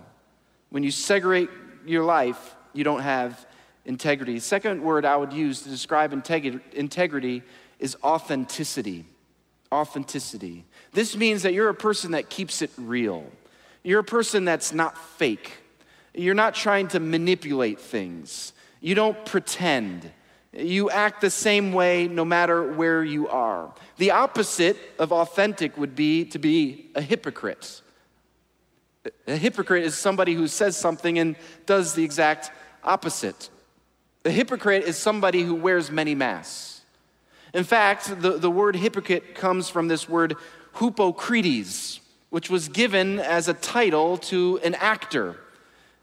When 0.71 0.81
you 0.81 0.89
segregate 0.89 1.51
your 1.85 2.03
life, 2.03 2.55
you 2.73 2.83
don't 2.83 3.01
have 3.01 3.45
integrity. 3.85 4.33
The 4.33 4.39
second 4.39 4.81
word 4.81 5.05
I 5.05 5.15
would 5.15 5.31
use 5.31 5.61
to 5.61 5.69
describe 5.69 6.11
integrity 6.11 7.43
is 7.77 7.95
authenticity. 8.03 9.05
Authenticity. 9.71 10.65
This 10.93 11.15
means 11.15 11.43
that 11.43 11.53
you're 11.53 11.69
a 11.69 11.75
person 11.75 12.13
that 12.13 12.31
keeps 12.31 12.63
it 12.63 12.71
real. 12.79 13.23
You're 13.83 13.99
a 13.99 14.03
person 14.03 14.43
that's 14.43 14.73
not 14.73 14.97
fake. 14.97 15.51
You're 16.15 16.33
not 16.33 16.55
trying 16.55 16.87
to 16.87 16.99
manipulate 16.99 17.79
things. 17.79 18.53
You 18.81 18.95
don't 18.95 19.23
pretend. 19.27 20.11
You 20.51 20.89
act 20.89 21.21
the 21.21 21.29
same 21.29 21.73
way 21.73 22.07
no 22.07 22.25
matter 22.25 22.73
where 22.73 23.03
you 23.03 23.27
are. 23.27 23.71
The 23.97 24.12
opposite 24.12 24.77
of 24.97 25.12
authentic 25.12 25.77
would 25.77 25.95
be 25.95 26.25
to 26.25 26.39
be 26.39 26.89
a 26.95 27.01
hypocrite. 27.01 27.81
A 29.27 29.35
hypocrite 29.35 29.83
is 29.83 29.95
somebody 29.95 30.33
who 30.33 30.47
says 30.47 30.75
something 30.75 31.19
and 31.19 31.35
does 31.65 31.93
the 31.93 32.03
exact 32.03 32.51
opposite. 32.83 33.49
A 34.25 34.31
hypocrite 34.31 34.83
is 34.83 34.97
somebody 34.97 35.43
who 35.43 35.55
wears 35.55 35.91
many 35.91 36.15
masks. 36.15 36.81
In 37.53 37.63
fact, 37.63 38.21
the, 38.21 38.38
the 38.38 38.49
word 38.49 38.75
hypocrite 38.75 39.35
comes 39.35 39.69
from 39.69 39.88
this 39.88 40.09
word 40.09 40.35
hypocrites, 40.73 41.99
which 42.29 42.49
was 42.49 42.69
given 42.69 43.19
as 43.19 43.47
a 43.47 43.53
title 43.53 44.17
to 44.17 44.59
an 44.63 44.75
actor. 44.75 45.35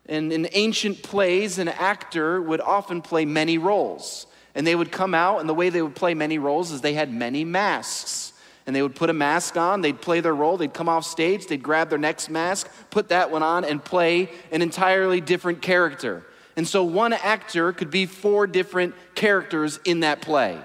And 0.08 0.32
in 0.32 0.48
ancient 0.52 1.02
plays, 1.02 1.58
an 1.58 1.68
actor 1.68 2.40
would 2.40 2.60
often 2.60 3.02
play 3.02 3.24
many 3.24 3.58
roles. 3.58 4.26
And 4.56 4.66
they 4.66 4.74
would 4.74 4.90
come 4.90 5.14
out, 5.14 5.38
and 5.38 5.48
the 5.48 5.54
way 5.54 5.68
they 5.68 5.82
would 5.82 5.94
play 5.94 6.14
many 6.14 6.38
roles 6.38 6.72
is 6.72 6.80
they 6.80 6.94
had 6.94 7.12
many 7.12 7.44
masks. 7.44 8.32
And 8.66 8.74
they 8.74 8.82
would 8.82 8.96
put 8.96 9.10
a 9.10 9.12
mask 9.12 9.56
on, 9.56 9.82
they'd 9.82 10.00
play 10.00 10.20
their 10.20 10.34
role, 10.34 10.56
they'd 10.56 10.74
come 10.74 10.88
off 10.88 11.04
stage, 11.04 11.46
they'd 11.46 11.62
grab 11.62 11.90
their 11.90 11.98
next 11.98 12.30
mask, 12.30 12.68
put 12.90 13.10
that 13.10 13.30
one 13.30 13.42
on, 13.42 13.64
and 13.64 13.84
play 13.84 14.30
an 14.50 14.62
entirely 14.62 15.20
different 15.20 15.60
character. 15.62 16.26
And 16.56 16.66
so 16.66 16.82
one 16.82 17.12
actor 17.12 17.72
could 17.72 17.90
be 17.90 18.06
four 18.06 18.46
different 18.46 18.94
characters 19.14 19.78
in 19.84 20.00
that 20.00 20.22
play. 20.22 20.58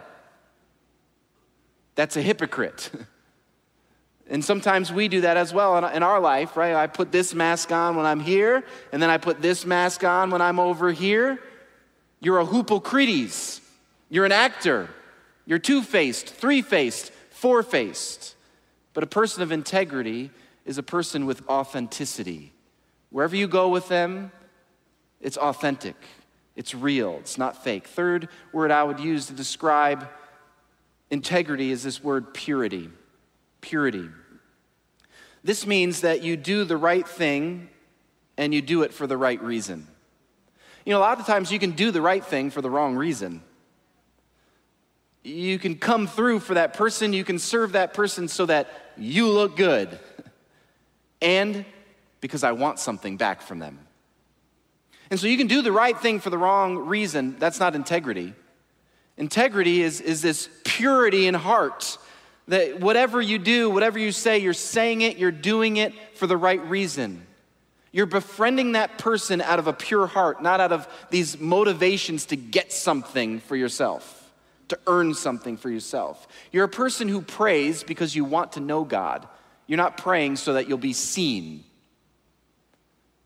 That's 1.95 2.15
a 2.15 2.21
hypocrite. 2.21 2.89
And 4.31 4.45
sometimes 4.45 4.93
we 4.93 5.09
do 5.09 5.21
that 5.21 5.35
as 5.35 5.53
well 5.53 5.85
in 5.85 6.03
our 6.03 6.21
life, 6.21 6.55
right? 6.55 6.73
I 6.73 6.87
put 6.87 7.11
this 7.11 7.33
mask 7.33 7.69
on 7.73 7.97
when 7.97 8.05
I'm 8.05 8.21
here, 8.21 8.63
and 8.93 9.03
then 9.03 9.09
I 9.09 9.17
put 9.17 9.41
this 9.41 9.65
mask 9.65 10.05
on 10.05 10.29
when 10.31 10.41
I'm 10.41 10.57
over 10.57 10.89
here. 10.89 11.37
You're 12.21 12.37
a 12.37 12.45
hypocrites. 12.45 13.59
You're 14.11 14.25
an 14.25 14.33
actor. 14.33 14.89
You're 15.45 15.57
two 15.57 15.81
faced, 15.81 16.27
three 16.27 16.61
faced, 16.61 17.11
four 17.29 17.63
faced. 17.63 18.35
But 18.93 19.03
a 19.03 19.07
person 19.07 19.41
of 19.41 19.53
integrity 19.53 20.29
is 20.65 20.77
a 20.77 20.83
person 20.83 21.25
with 21.25 21.47
authenticity. 21.47 22.51
Wherever 23.09 23.35
you 23.35 23.47
go 23.47 23.69
with 23.69 23.87
them, 23.87 24.31
it's 25.21 25.37
authentic, 25.37 25.95
it's 26.55 26.75
real, 26.75 27.17
it's 27.19 27.37
not 27.37 27.63
fake. 27.63 27.87
Third 27.87 28.27
word 28.51 28.69
I 28.69 28.83
would 28.83 28.99
use 28.99 29.27
to 29.27 29.33
describe 29.33 30.07
integrity 31.09 31.71
is 31.71 31.83
this 31.83 32.03
word 32.03 32.33
purity. 32.33 32.89
Purity. 33.61 34.09
This 35.43 35.65
means 35.65 36.01
that 36.01 36.21
you 36.21 36.35
do 36.35 36.65
the 36.65 36.77
right 36.77 37.07
thing 37.07 37.69
and 38.37 38.53
you 38.53 38.61
do 38.61 38.83
it 38.83 38.93
for 38.93 39.07
the 39.07 39.17
right 39.17 39.41
reason. 39.41 39.87
You 40.85 40.91
know, 40.91 40.99
a 40.99 41.01
lot 41.01 41.19
of 41.19 41.25
times 41.25 41.51
you 41.51 41.59
can 41.59 41.71
do 41.71 41.91
the 41.91 42.01
right 42.01 42.25
thing 42.25 42.49
for 42.49 42.61
the 42.61 42.69
wrong 42.69 42.95
reason. 42.97 43.41
You 45.23 45.59
can 45.59 45.75
come 45.75 46.07
through 46.07 46.39
for 46.39 46.55
that 46.55 46.73
person, 46.73 47.13
you 47.13 47.23
can 47.23 47.39
serve 47.39 47.73
that 47.73 47.93
person 47.93 48.27
so 48.27 48.45
that 48.47 48.67
you 48.97 49.29
look 49.29 49.55
good, 49.55 49.99
and 51.21 51.65
because 52.19 52.43
I 52.43 52.51
want 52.51 52.79
something 52.79 53.17
back 53.17 53.41
from 53.41 53.59
them. 53.59 53.79
And 55.09 55.19
so 55.19 55.27
you 55.27 55.37
can 55.37 55.47
do 55.47 55.61
the 55.61 55.71
right 55.71 55.97
thing 55.97 56.19
for 56.19 56.29
the 56.29 56.37
wrong 56.37 56.77
reason. 56.77 57.35
That's 57.37 57.59
not 57.59 57.75
integrity. 57.75 58.33
Integrity 59.17 59.81
is, 59.81 59.99
is 59.99 60.21
this 60.21 60.49
purity 60.63 61.27
in 61.27 61.33
heart 61.33 61.97
that 62.47 62.79
whatever 62.79 63.21
you 63.21 63.37
do, 63.37 63.69
whatever 63.69 63.99
you 63.99 64.11
say, 64.11 64.39
you're 64.39 64.53
saying 64.53 65.01
it, 65.01 65.17
you're 65.17 65.31
doing 65.31 65.77
it 65.77 65.93
for 66.15 66.27
the 66.27 66.37
right 66.37 66.63
reason. 66.67 67.25
You're 67.91 68.05
befriending 68.05 68.71
that 68.71 68.97
person 68.97 69.41
out 69.41 69.59
of 69.59 69.67
a 69.67 69.73
pure 69.73 70.07
heart, 70.07 70.41
not 70.41 70.59
out 70.61 70.71
of 70.71 70.87
these 71.09 71.39
motivations 71.39 72.25
to 72.27 72.35
get 72.37 72.71
something 72.71 73.41
for 73.41 73.55
yourself, 73.55 74.20
to 74.71 74.79
earn 74.87 75.13
something 75.13 75.57
for 75.57 75.69
yourself. 75.69 76.27
You're 76.51 76.63
a 76.63 76.69
person 76.69 77.07
who 77.07 77.21
prays 77.21 77.83
because 77.83 78.15
you 78.15 78.25
want 78.25 78.53
to 78.53 78.59
know 78.59 78.83
God. 78.83 79.27
You're 79.67 79.77
not 79.77 79.97
praying 79.97 80.37
so 80.37 80.53
that 80.53 80.67
you'll 80.67 80.77
be 80.77 80.93
seen. 80.93 81.63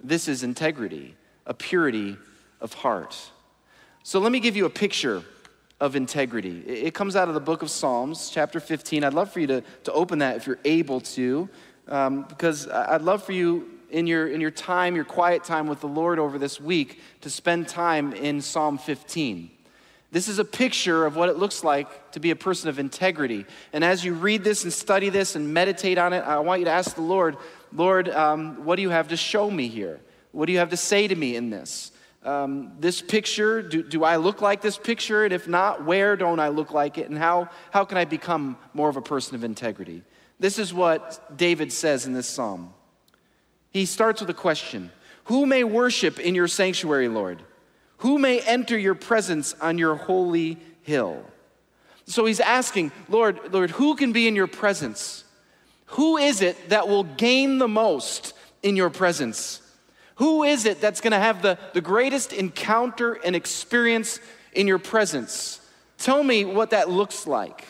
This 0.04 0.28
is 0.28 0.44
integrity, 0.44 1.16
a 1.46 1.54
purity 1.54 2.18
of 2.62 2.74
heart. 2.74 3.16
So 4.04 4.20
let 4.20 4.32
me 4.32 4.40
give 4.40 4.56
you 4.56 4.66
a 4.66 4.70
picture 4.70 5.24
of 5.80 5.96
integrity. 5.96 6.60
It 6.68 6.94
comes 6.94 7.16
out 7.16 7.28
of 7.28 7.34
the 7.34 7.40
book 7.40 7.62
of 7.62 7.70
Psalms, 7.70 8.30
chapter 8.30 8.60
15. 8.60 9.04
I'd 9.04 9.14
love 9.14 9.32
for 9.32 9.40
you 9.40 9.48
to, 9.48 9.64
to 9.84 9.94
open 9.94 10.20
that 10.20 10.38
if 10.38 10.48
you're 10.48 10.60
able 10.66 11.02
to, 11.02 11.50
um, 11.88 12.24
because 12.24 12.68
I'd 12.68 13.02
love 13.02 13.24
for 13.24 13.34
you 13.34 13.70
in 13.92 14.08
your, 14.08 14.28
in 14.28 14.42
your 14.42 14.52
time, 14.52 14.96
your 14.96 15.06
quiet 15.06 15.44
time 15.44 15.68
with 15.68 15.80
the 15.80 15.88
Lord 15.88 16.18
over 16.18 16.40
this 16.40 16.60
week, 16.60 17.02
to 17.22 17.30
spend 17.30 17.68
time 17.68 18.14
in 18.14 18.42
Psalm 18.42 18.78
15. 18.78 19.52
This 20.16 20.30
is 20.30 20.40
a 20.40 20.46
picture 20.46 21.06
of 21.06 21.18
what 21.18 21.28
it 21.28 21.36
looks 21.36 21.62
like 21.62 22.14
to 22.14 22.22
be 22.22 22.32
a 22.32 22.38
person 22.38 22.70
of 22.70 22.80
integrity. 22.80 23.46
And 23.74 23.84
as 23.84 24.06
you 24.06 24.14
read 24.14 24.46
this 24.46 24.64
and 24.64 24.72
study 24.72 25.10
this 25.10 25.36
and 25.36 25.54
meditate 25.54 25.98
on 25.98 26.14
it, 26.14 26.22
I 26.22 26.40
want 26.40 26.60
you 26.60 26.66
to 26.68 26.72
ask 26.72 26.96
the 26.96 27.02
Lord, 27.02 27.36
Lord, 27.74 28.08
um, 28.08 28.64
what 28.64 28.78
do 28.78 28.82
you 28.82 28.92
have 28.92 29.10
to 29.10 29.18
show 29.18 29.52
me 29.52 29.68
here? 29.68 30.00
What 30.32 30.46
do 30.46 30.54
you 30.54 30.60
have 30.60 30.70
to 30.70 30.78
say 30.78 31.10
to 31.10 31.16
me 31.16 31.36
in 31.36 31.50
this? 31.50 31.92
um, 32.24 32.72
this 32.80 33.02
picture? 33.02 33.62
Do, 33.62 33.84
do 33.84 34.06
I 34.06 34.16
look 34.16 34.42
like 34.42 34.62
this 34.62 34.78
picture? 34.78 35.26
And 35.26 35.34
if 35.34 35.50
not, 35.50 35.84
where 35.84 36.16
don't 36.16 36.40
I 36.40 36.48
look 36.48 36.72
like 36.72 36.98
it? 36.98 37.10
And 37.10 37.18
how, 37.18 37.50
how 37.72 37.84
can 37.84 37.98
I 37.98 38.06
become 38.06 38.58
more 38.74 38.88
of 38.88 38.96
a 38.96 39.02
person 39.02 39.36
of 39.36 39.44
integrity? 39.44 40.02
This 40.40 40.58
is 40.58 40.74
what 40.74 41.38
David 41.38 41.74
says 41.74 42.06
in 42.06 42.14
this 42.14 42.28
psalm. 42.28 42.74
He 43.70 43.86
starts 43.86 44.22
with 44.22 44.30
a 44.30 44.34
question 44.34 44.92
Who 45.26 45.46
may 45.46 45.66
worship 45.66 46.20
in 46.20 46.36
your 46.36 46.48
sanctuary, 46.48 47.10
Lord? 47.10 47.44
Who 47.98 48.20
may 48.20 48.40
enter 48.42 48.78
your 48.78 48.96
presence 48.96 49.54
on 49.62 49.78
your 49.78 49.96
holy 49.96 50.58
hill? 50.82 51.26
So 52.06 52.26
he's 52.26 52.40
asking, 52.40 52.92
Lord, 53.10 53.40
Lord, 53.52 53.72
who 53.72 53.96
can 53.96 54.12
be 54.12 54.28
in 54.28 54.36
your 54.36 54.48
presence? 54.48 55.24
Who 55.88 56.18
is 56.18 56.42
it 56.42 56.70
that 56.70 56.88
will 56.88 57.04
gain 57.04 57.58
the 57.58 57.68
most 57.68 58.34
in 58.62 58.76
your 58.76 58.90
presence? 58.90 59.62
Who 60.16 60.44
is 60.44 60.66
it 60.66 60.82
that's 60.82 61.02
going 61.02 61.12
to 61.12 61.20
have 61.20 61.42
the, 61.42 61.58
the 61.74 61.82
greatest 61.82 62.32
encounter 62.32 63.14
and 63.14 63.36
experience 63.36 64.20
in 64.54 64.68
your 64.68 64.80
presence? 64.80 65.62
Tell 65.98 66.24
me 66.24 66.46
what 66.46 66.72
that 66.72 66.90
looks 66.90 67.28
like. 67.28 67.66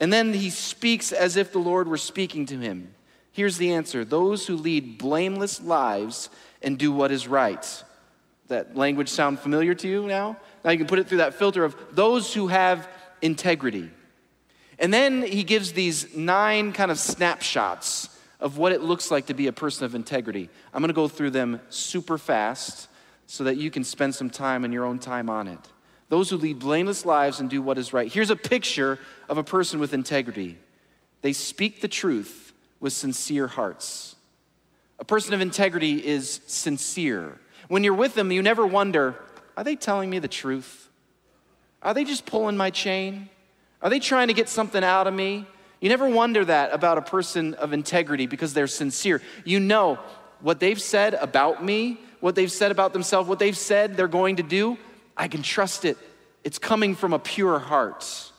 And 0.00 0.12
then 0.12 0.32
he 0.32 0.50
speaks 0.50 1.12
as 1.12 1.36
if 1.36 1.52
the 1.52 1.58
Lord 1.58 1.88
were 1.88 1.96
speaking 1.96 2.46
to 2.46 2.58
him. 2.58 2.94
Here's 3.32 3.58
the 3.58 3.72
answer 3.72 4.04
those 4.04 4.46
who 4.46 4.56
lead 4.56 4.98
blameless 4.98 5.60
lives 5.60 6.30
and 6.62 6.78
do 6.78 6.92
what 6.92 7.12
is 7.12 7.28
right. 7.28 7.84
That 8.48 8.76
language 8.76 9.08
sound 9.08 9.40
familiar 9.40 9.74
to 9.74 9.88
you 9.88 10.06
now? 10.06 10.36
Now 10.64 10.70
you 10.70 10.78
can 10.78 10.86
put 10.86 10.98
it 10.98 11.08
through 11.08 11.18
that 11.18 11.34
filter 11.34 11.64
of 11.64 11.76
those 11.92 12.32
who 12.32 12.48
have 12.48 12.88
integrity. 13.22 13.90
And 14.78 14.92
then 14.92 15.22
he 15.22 15.42
gives 15.42 15.72
these 15.72 16.14
nine 16.14 16.72
kind 16.72 16.90
of 16.90 16.98
snapshots 16.98 18.08
of 18.40 18.58
what 18.58 18.72
it 18.72 18.82
looks 18.82 19.10
like 19.10 19.26
to 19.26 19.34
be 19.34 19.46
a 19.46 19.52
person 19.52 19.84
of 19.84 19.94
integrity. 19.94 20.50
I'm 20.72 20.80
going 20.80 20.88
to 20.88 20.94
go 20.94 21.08
through 21.08 21.30
them 21.30 21.60
super 21.70 22.18
fast 22.18 22.88
so 23.26 23.44
that 23.44 23.56
you 23.56 23.70
can 23.70 23.82
spend 23.84 24.14
some 24.14 24.30
time 24.30 24.64
in 24.64 24.72
your 24.72 24.84
own 24.84 24.98
time 24.98 25.30
on 25.30 25.48
it. 25.48 25.58
Those 26.08 26.30
who 26.30 26.36
lead 26.36 26.58
blameless 26.58 27.04
lives 27.04 27.40
and 27.40 27.50
do 27.50 27.60
what 27.60 27.78
is 27.78 27.92
right. 27.92 28.12
Here's 28.12 28.30
a 28.30 28.36
picture 28.36 28.98
of 29.28 29.38
a 29.38 29.44
person 29.44 29.80
with 29.80 29.92
integrity. 29.92 30.58
They 31.22 31.32
speak 31.32 31.80
the 31.80 31.88
truth 31.88 32.52
with 32.78 32.92
sincere 32.92 33.48
hearts. 33.48 34.14
A 34.98 35.04
person 35.04 35.34
of 35.34 35.40
integrity 35.40 36.06
is 36.06 36.40
sincere. 36.46 37.40
When 37.68 37.84
you're 37.84 37.94
with 37.94 38.14
them, 38.14 38.30
you 38.30 38.42
never 38.42 38.66
wonder, 38.66 39.16
are 39.56 39.64
they 39.64 39.76
telling 39.76 40.10
me 40.10 40.18
the 40.18 40.28
truth? 40.28 40.88
Are 41.82 41.94
they 41.94 42.04
just 42.04 42.26
pulling 42.26 42.56
my 42.56 42.70
chain? 42.70 43.28
Are 43.82 43.90
they 43.90 43.98
trying 44.00 44.28
to 44.28 44.34
get 44.34 44.48
something 44.48 44.82
out 44.82 45.06
of 45.06 45.14
me? 45.14 45.46
You 45.80 45.88
never 45.88 46.08
wonder 46.08 46.44
that 46.44 46.72
about 46.72 46.98
a 46.98 47.02
person 47.02 47.54
of 47.54 47.72
integrity 47.72 48.26
because 48.26 48.54
they're 48.54 48.66
sincere. 48.66 49.20
You 49.44 49.60
know 49.60 49.98
what 50.40 50.60
they've 50.60 50.80
said 50.80 51.14
about 51.14 51.64
me, 51.64 51.98
what 52.20 52.34
they've 52.34 52.50
said 52.50 52.70
about 52.70 52.92
themselves, 52.92 53.28
what 53.28 53.38
they've 53.38 53.56
said 53.56 53.96
they're 53.96 54.08
going 54.08 54.36
to 54.36 54.42
do, 54.42 54.78
I 55.16 55.28
can 55.28 55.42
trust 55.42 55.84
it. 55.84 55.96
It's 56.44 56.58
coming 56.58 56.94
from 56.94 57.12
a 57.12 57.18
pure 57.18 57.58
heart. 57.58 58.32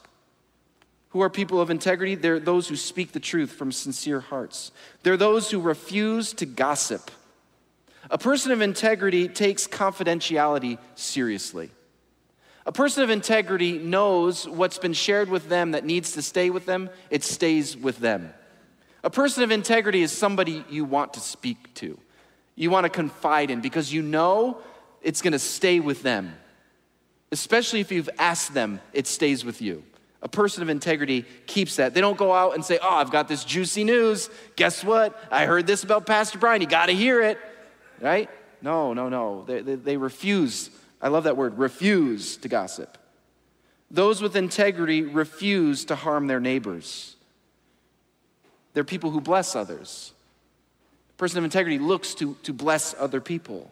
Who 1.10 1.22
are 1.22 1.30
people 1.30 1.62
of 1.62 1.70
integrity? 1.70 2.16
They're 2.16 2.40
those 2.40 2.68
who 2.68 2.76
speak 2.76 3.12
the 3.12 3.20
truth 3.20 3.52
from 3.52 3.72
sincere 3.72 4.20
hearts. 4.20 4.72
They're 5.04 5.18
those 5.18 5.50
who 5.50 5.60
refuse 5.60 6.34
to 6.34 6.46
gossip. 6.46 7.10
A 8.10 8.18
person 8.18 8.52
of 8.52 8.62
integrity 8.62 9.28
takes 9.28 9.68
confidentiality 9.68 10.78
seriously. 10.96 11.72
A 12.66 12.72
person 12.72 13.04
of 13.04 13.10
integrity 13.10 13.78
knows 13.78 14.48
what's 14.48 14.78
been 14.78 14.94
shared 14.94 15.30
with 15.30 15.50
them 15.50 15.72
that 15.72 15.86
needs 15.86 16.14
to 16.14 16.22
stay 16.22 16.50
with 16.50 16.66
them, 16.66 16.90
it 17.10 17.24
stays 17.24 17.78
with 17.78 18.00
them. 18.00 18.34
A 19.04 19.10
person 19.10 19.44
of 19.44 19.52
integrity 19.52 20.02
is 20.02 20.12
somebody 20.12 20.66
you 20.70 20.84
want 20.84 21.14
to 21.14 21.20
speak 21.20 21.74
to, 21.76 21.98
you 22.56 22.70
want 22.70 22.86
to 22.86 22.90
confide 22.90 23.52
in 23.52 23.62
because 23.62 23.94
you 23.94 24.02
know 24.02 24.58
it's 25.02 25.22
going 25.22 25.34
to 25.34 25.40
stay 25.40 25.80
with 25.80 26.04
them. 26.04 26.34
Especially 27.32 27.80
if 27.80 27.92
you've 27.92 28.10
asked 28.18 28.54
them, 28.54 28.80
it 28.94 29.08
stays 29.08 29.46
with 29.46 29.62
you. 29.62 29.84
A 30.22 30.28
person 30.28 30.64
of 30.64 30.70
integrity 30.70 31.26
keeps 31.46 31.76
that. 31.76 31.94
They 31.94 32.02
don't 32.02 32.18
go 32.18 32.34
out 32.34 32.56
and 32.56 32.66
say, 32.66 32.80
Oh, 32.82 32.96
I've 32.96 33.12
got 33.12 33.28
this 33.28 33.44
juicy 33.46 33.84
news. 33.84 34.30
Guess 34.56 34.84
what? 34.84 35.18
I 35.32 35.46
heard 35.46 35.68
this 35.68 35.84
about 35.84 36.06
Pastor 36.06 36.40
Brian. 36.40 36.62
You 36.62 36.68
got 36.68 36.88
to 36.88 36.94
hear 36.94 37.22
it. 37.22 37.38
Right? 38.00 38.30
No, 38.62 38.94
no, 38.94 39.10
no. 39.10 39.44
They, 39.48 39.62
they, 39.62 39.76
they 39.76 39.98
refuse 39.98 40.70
I 41.02 41.10
love 41.10 41.26
that 41.26 41.38
word, 41.38 41.58
refuse 41.58 42.38
to 42.38 42.48
gossip. 42.48 42.98
Those 43.90 44.22
with 44.22 44.36
integrity 44.36 45.04
refuse 45.04 45.86
to 45.86 45.96
harm 45.96 46.28
their 46.28 46.40
neighbors. 46.40 47.16
They're 48.74 48.84
people 48.84 49.12
who 49.12 49.22
bless 49.22 49.56
others. 49.56 50.14
A 51.12 51.14
person 51.14 51.38
of 51.38 51.44
integrity 51.44 51.80
looks 51.80 52.14
to, 52.16 52.36
to 52.44 52.54
bless 52.54 52.94
other 52.98 53.22
people. 53.22 53.72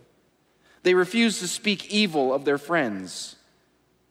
They 0.84 0.94
refuse 0.94 1.40
to 1.40 1.48
speak 1.48 1.92
evil 1.92 2.34
of 2.34 2.46
their 2.46 2.58
friends. 2.58 3.36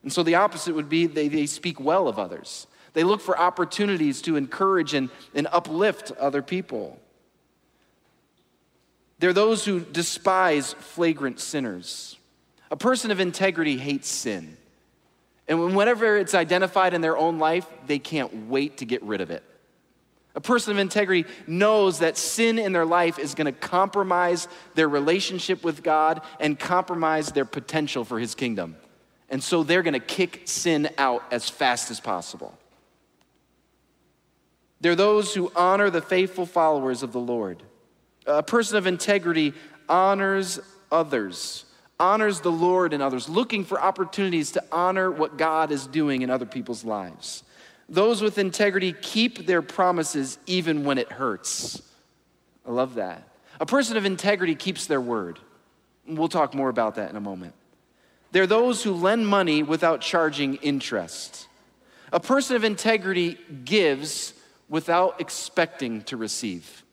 And 0.03 0.13
so 0.13 0.23
the 0.23 0.35
opposite 0.35 0.75
would 0.75 0.89
be 0.89 1.07
they, 1.07 1.29
they 1.29 1.47
speak 1.47 1.81
well 1.81 2.09
of 2.09 2.19
others. 2.19 2.67
They 2.93 3.05
look 3.05 3.21
for 3.21 3.39
opportunities 3.39 4.23
to 4.23 4.37
encourage 4.37 4.93
and, 4.93 5.09
and 5.35 5.49
uplift 5.53 6.13
other 6.13 6.43
people. 6.43 6.99
They're 9.25 9.33
those 9.33 9.65
who 9.65 9.81
despise 9.81 10.75
flagrant 10.75 11.41
sinners. 11.41 12.19
A 12.71 12.77
person 12.77 13.11
of 13.11 13.21
integrity 13.21 13.79
hates 13.79 14.07
sin. 14.07 14.59
And 15.49 15.75
whenever 15.75 16.19
it's 16.19 16.35
identified 16.35 16.93
in 16.93 17.01
their 17.01 17.17
own 17.17 17.39
life, 17.39 17.67
they 17.87 17.99
can't 17.99 18.51
wait 18.51 18.77
to 18.77 18.85
get 18.85 19.03
rid 19.03 19.23
of 19.23 19.31
it. 19.31 19.43
A 20.35 20.43
person 20.43 20.73
of 20.73 20.79
integrity 20.79 21.25
knows 21.47 22.01
that 22.01 22.19
sin 22.19 22.59
in 22.59 22.75
their 22.75 22.85
life 22.85 23.19
is 23.19 23.35
going 23.35 23.47
to 23.47 23.53
compromise 23.53 24.47
their 24.75 24.91
relationship 24.91 25.65
with 25.65 25.83
God 25.83 26.21
and 26.39 26.61
compromise 26.61 27.33
their 27.33 27.47
potential 27.47 28.05
for 28.05 28.19
His 28.19 28.35
kingdom. 28.35 28.77
And 29.31 29.43
so 29.43 29.63
they're 29.63 29.83
going 29.83 29.95
to 29.95 30.01
kick 30.01 30.43
sin 30.45 30.91
out 30.99 31.25
as 31.31 31.49
fast 31.49 31.91
as 31.91 31.99
possible. 31.99 32.53
They're 34.83 34.95
those 34.95 35.33
who 35.33 35.51
honor 35.57 35.89
the 35.89 36.03
faithful 36.03 36.45
followers 36.45 37.03
of 37.03 37.13
the 37.13 37.21
Lord. 37.21 37.63
A 38.27 38.43
person 38.43 38.77
of 38.77 38.87
integrity 38.87 39.53
honors 39.89 40.61
others 40.91 41.65
honors 41.99 42.41
the 42.41 42.53
Lord 42.53 42.93
in 42.93 43.01
others, 43.01 43.29
looking 43.29 43.65
for 43.65 43.81
opportunities 43.81 44.53
to 44.53 44.65
honor 44.73 45.11
what 45.11 45.37
God 45.37 45.71
is 45.71 45.87
doing 45.87 46.23
in 46.23 46.31
other 46.31 46.47
people's 46.47 46.85
lives. 46.85 47.45
Those 47.89 48.23
with 48.23 48.39
integrity 48.39 48.93
keep 48.93 49.47
their 49.47 49.63
promises 49.63 50.39
even 50.47 50.85
when 50.85 50.99
it 50.99 51.13
hurts. 51.13 51.83
I 52.67 52.73
love 52.73 52.95
that. 52.95 53.29
A 53.61 53.67
person 53.67 53.97
of 53.97 54.05
integrity 54.05 54.55
keeps 54.55 54.87
their 54.87 55.01
word. 55.01 55.39
We'll 56.07 56.29
talk 56.29 56.55
more 56.55 56.69
about 56.69 56.97
that 56.97 57.11
in 57.11 57.17
a 57.17 57.21
moment. 57.21 57.55
They're 58.33 58.47
those 58.47 58.83
who 58.83 58.93
lend 58.93 59.29
money 59.29 59.63
without 59.63 60.01
charging 60.01 60.57
interest. 60.57 61.47
A 62.13 62.19
person 62.19 62.57
of 62.57 62.65
integrity 62.65 63.39
gives 63.65 64.35
without 64.69 65.21
expecting 65.21 66.03
to 66.03 66.17
receive. 66.17 66.84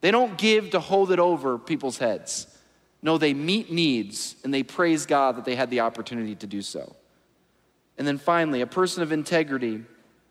They 0.00 0.10
don't 0.10 0.38
give 0.38 0.70
to 0.70 0.80
hold 0.80 1.12
it 1.12 1.18
over 1.18 1.58
people's 1.58 1.98
heads. 1.98 2.46
No, 3.02 3.18
they 3.18 3.34
meet 3.34 3.70
needs 3.70 4.36
and 4.44 4.52
they 4.52 4.62
praise 4.62 5.06
God 5.06 5.36
that 5.36 5.44
they 5.44 5.54
had 5.54 5.70
the 5.70 5.80
opportunity 5.80 6.34
to 6.36 6.46
do 6.46 6.62
so. 6.62 6.94
And 7.98 8.06
then 8.06 8.18
finally, 8.18 8.60
a 8.60 8.66
person 8.66 9.02
of 9.02 9.12
integrity 9.12 9.82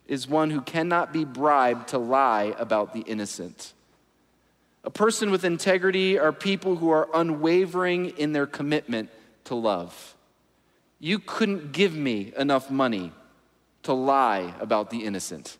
is 0.08 0.27
one 0.27 0.49
who 0.49 0.62
cannot 0.62 1.13
be 1.13 1.23
bribed 1.23 1.89
to 1.89 1.99
lie 1.99 2.55
about 2.58 2.93
the 2.93 3.01
innocent. 3.01 3.73
A 4.84 4.89
person 4.89 5.29
with 5.29 5.43
integrity 5.43 6.17
are 6.17 6.32
people 6.32 6.77
who 6.77 6.89
are 6.89 7.08
unwavering 7.13 8.17
in 8.17 8.34
their 8.34 8.47
commitment 8.47 9.10
to 9.45 9.55
love. 9.55 10.15
You 10.99 11.19
couldn't 11.19 11.71
give 11.71 11.93
me 11.93 12.34
enough 12.38 12.71
money 12.71 13.12
to 13.84 13.93
lie 13.93 14.53
about 14.60 14.89
the 14.89 15.05
innocent. 15.05 15.58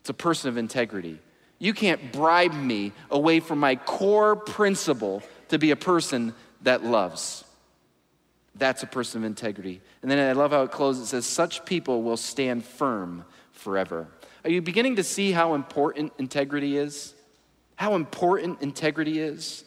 It's 0.00 0.10
a 0.10 0.14
person 0.14 0.48
of 0.48 0.56
integrity. 0.56 1.18
You 1.60 1.74
can't 1.74 2.10
bribe 2.10 2.54
me 2.54 2.92
away 3.10 3.38
from 3.38 3.60
my 3.60 3.76
core 3.76 4.34
principle 4.34 5.22
to 5.48 5.58
be 5.58 5.70
a 5.70 5.76
person 5.76 6.34
that 6.62 6.82
loves. 6.82 7.44
That's 8.56 8.82
a 8.82 8.86
person 8.86 9.22
of 9.22 9.26
integrity. 9.26 9.80
And 10.02 10.10
then 10.10 10.18
I 10.18 10.32
love 10.32 10.50
how 10.50 10.62
it 10.62 10.72
closes. 10.72 11.04
It 11.04 11.06
says, 11.08 11.26
Such 11.26 11.64
people 11.66 12.02
will 12.02 12.16
stand 12.16 12.64
firm 12.64 13.24
forever. 13.52 14.08
Are 14.42 14.50
you 14.50 14.62
beginning 14.62 14.96
to 14.96 15.04
see 15.04 15.32
how 15.32 15.54
important 15.54 16.14
integrity 16.18 16.78
is? 16.78 17.14
How 17.76 17.94
important 17.94 18.62
integrity 18.62 19.20
is? 19.20 19.64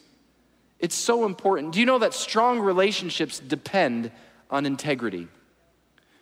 It's 0.79 0.95
so 0.95 1.25
important. 1.25 1.73
Do 1.73 1.79
you 1.79 1.85
know 1.85 1.99
that 1.99 2.13
strong 2.13 2.59
relationships 2.59 3.39
depend 3.39 4.11
on 4.49 4.65
integrity? 4.65 5.27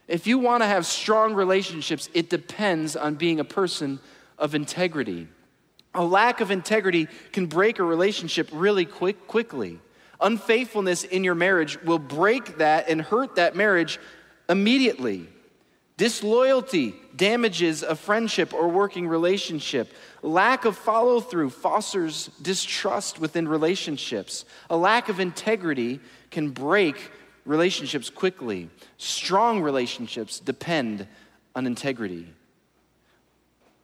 If 0.07 0.27
you 0.27 0.37
want 0.37 0.63
to 0.63 0.67
have 0.67 0.85
strong 0.85 1.33
relationships, 1.33 2.09
it 2.13 2.29
depends 2.29 2.97
on 2.97 3.15
being 3.15 3.39
a 3.39 3.45
person 3.45 3.99
of 4.37 4.53
integrity. 4.53 5.29
A 5.93 6.03
lack 6.03 6.39
of 6.39 6.51
integrity 6.51 7.07
can 7.31 7.47
break 7.47 7.79
a 7.79 7.83
relationship 7.83 8.49
really 8.53 8.85
quick, 8.85 9.27
quickly. 9.27 9.79
Unfaithfulness 10.21 11.03
in 11.03 11.23
your 11.23 11.35
marriage 11.35 11.81
will 11.81 11.99
break 11.99 12.57
that 12.57 12.87
and 12.87 13.01
hurt 13.01 13.35
that 13.35 13.55
marriage 13.55 13.99
immediately. 14.47 15.27
Disloyalty 15.97 16.95
damages 17.15 17.83
a 17.83 17.95
friendship 17.95 18.53
or 18.53 18.69
working 18.69 19.07
relationship. 19.07 19.91
Lack 20.21 20.65
of 20.65 20.77
follow 20.77 21.19
through 21.19 21.49
fosters 21.49 22.27
distrust 22.41 23.19
within 23.19 23.47
relationships. 23.47 24.45
A 24.69 24.77
lack 24.77 25.09
of 25.09 25.19
integrity 25.19 25.99
can 26.29 26.51
break 26.51 27.11
relationships 27.45 28.09
quickly. 28.09 28.69
Strong 28.97 29.61
relationships 29.61 30.39
depend 30.39 31.07
on 31.55 31.67
integrity. 31.67 32.33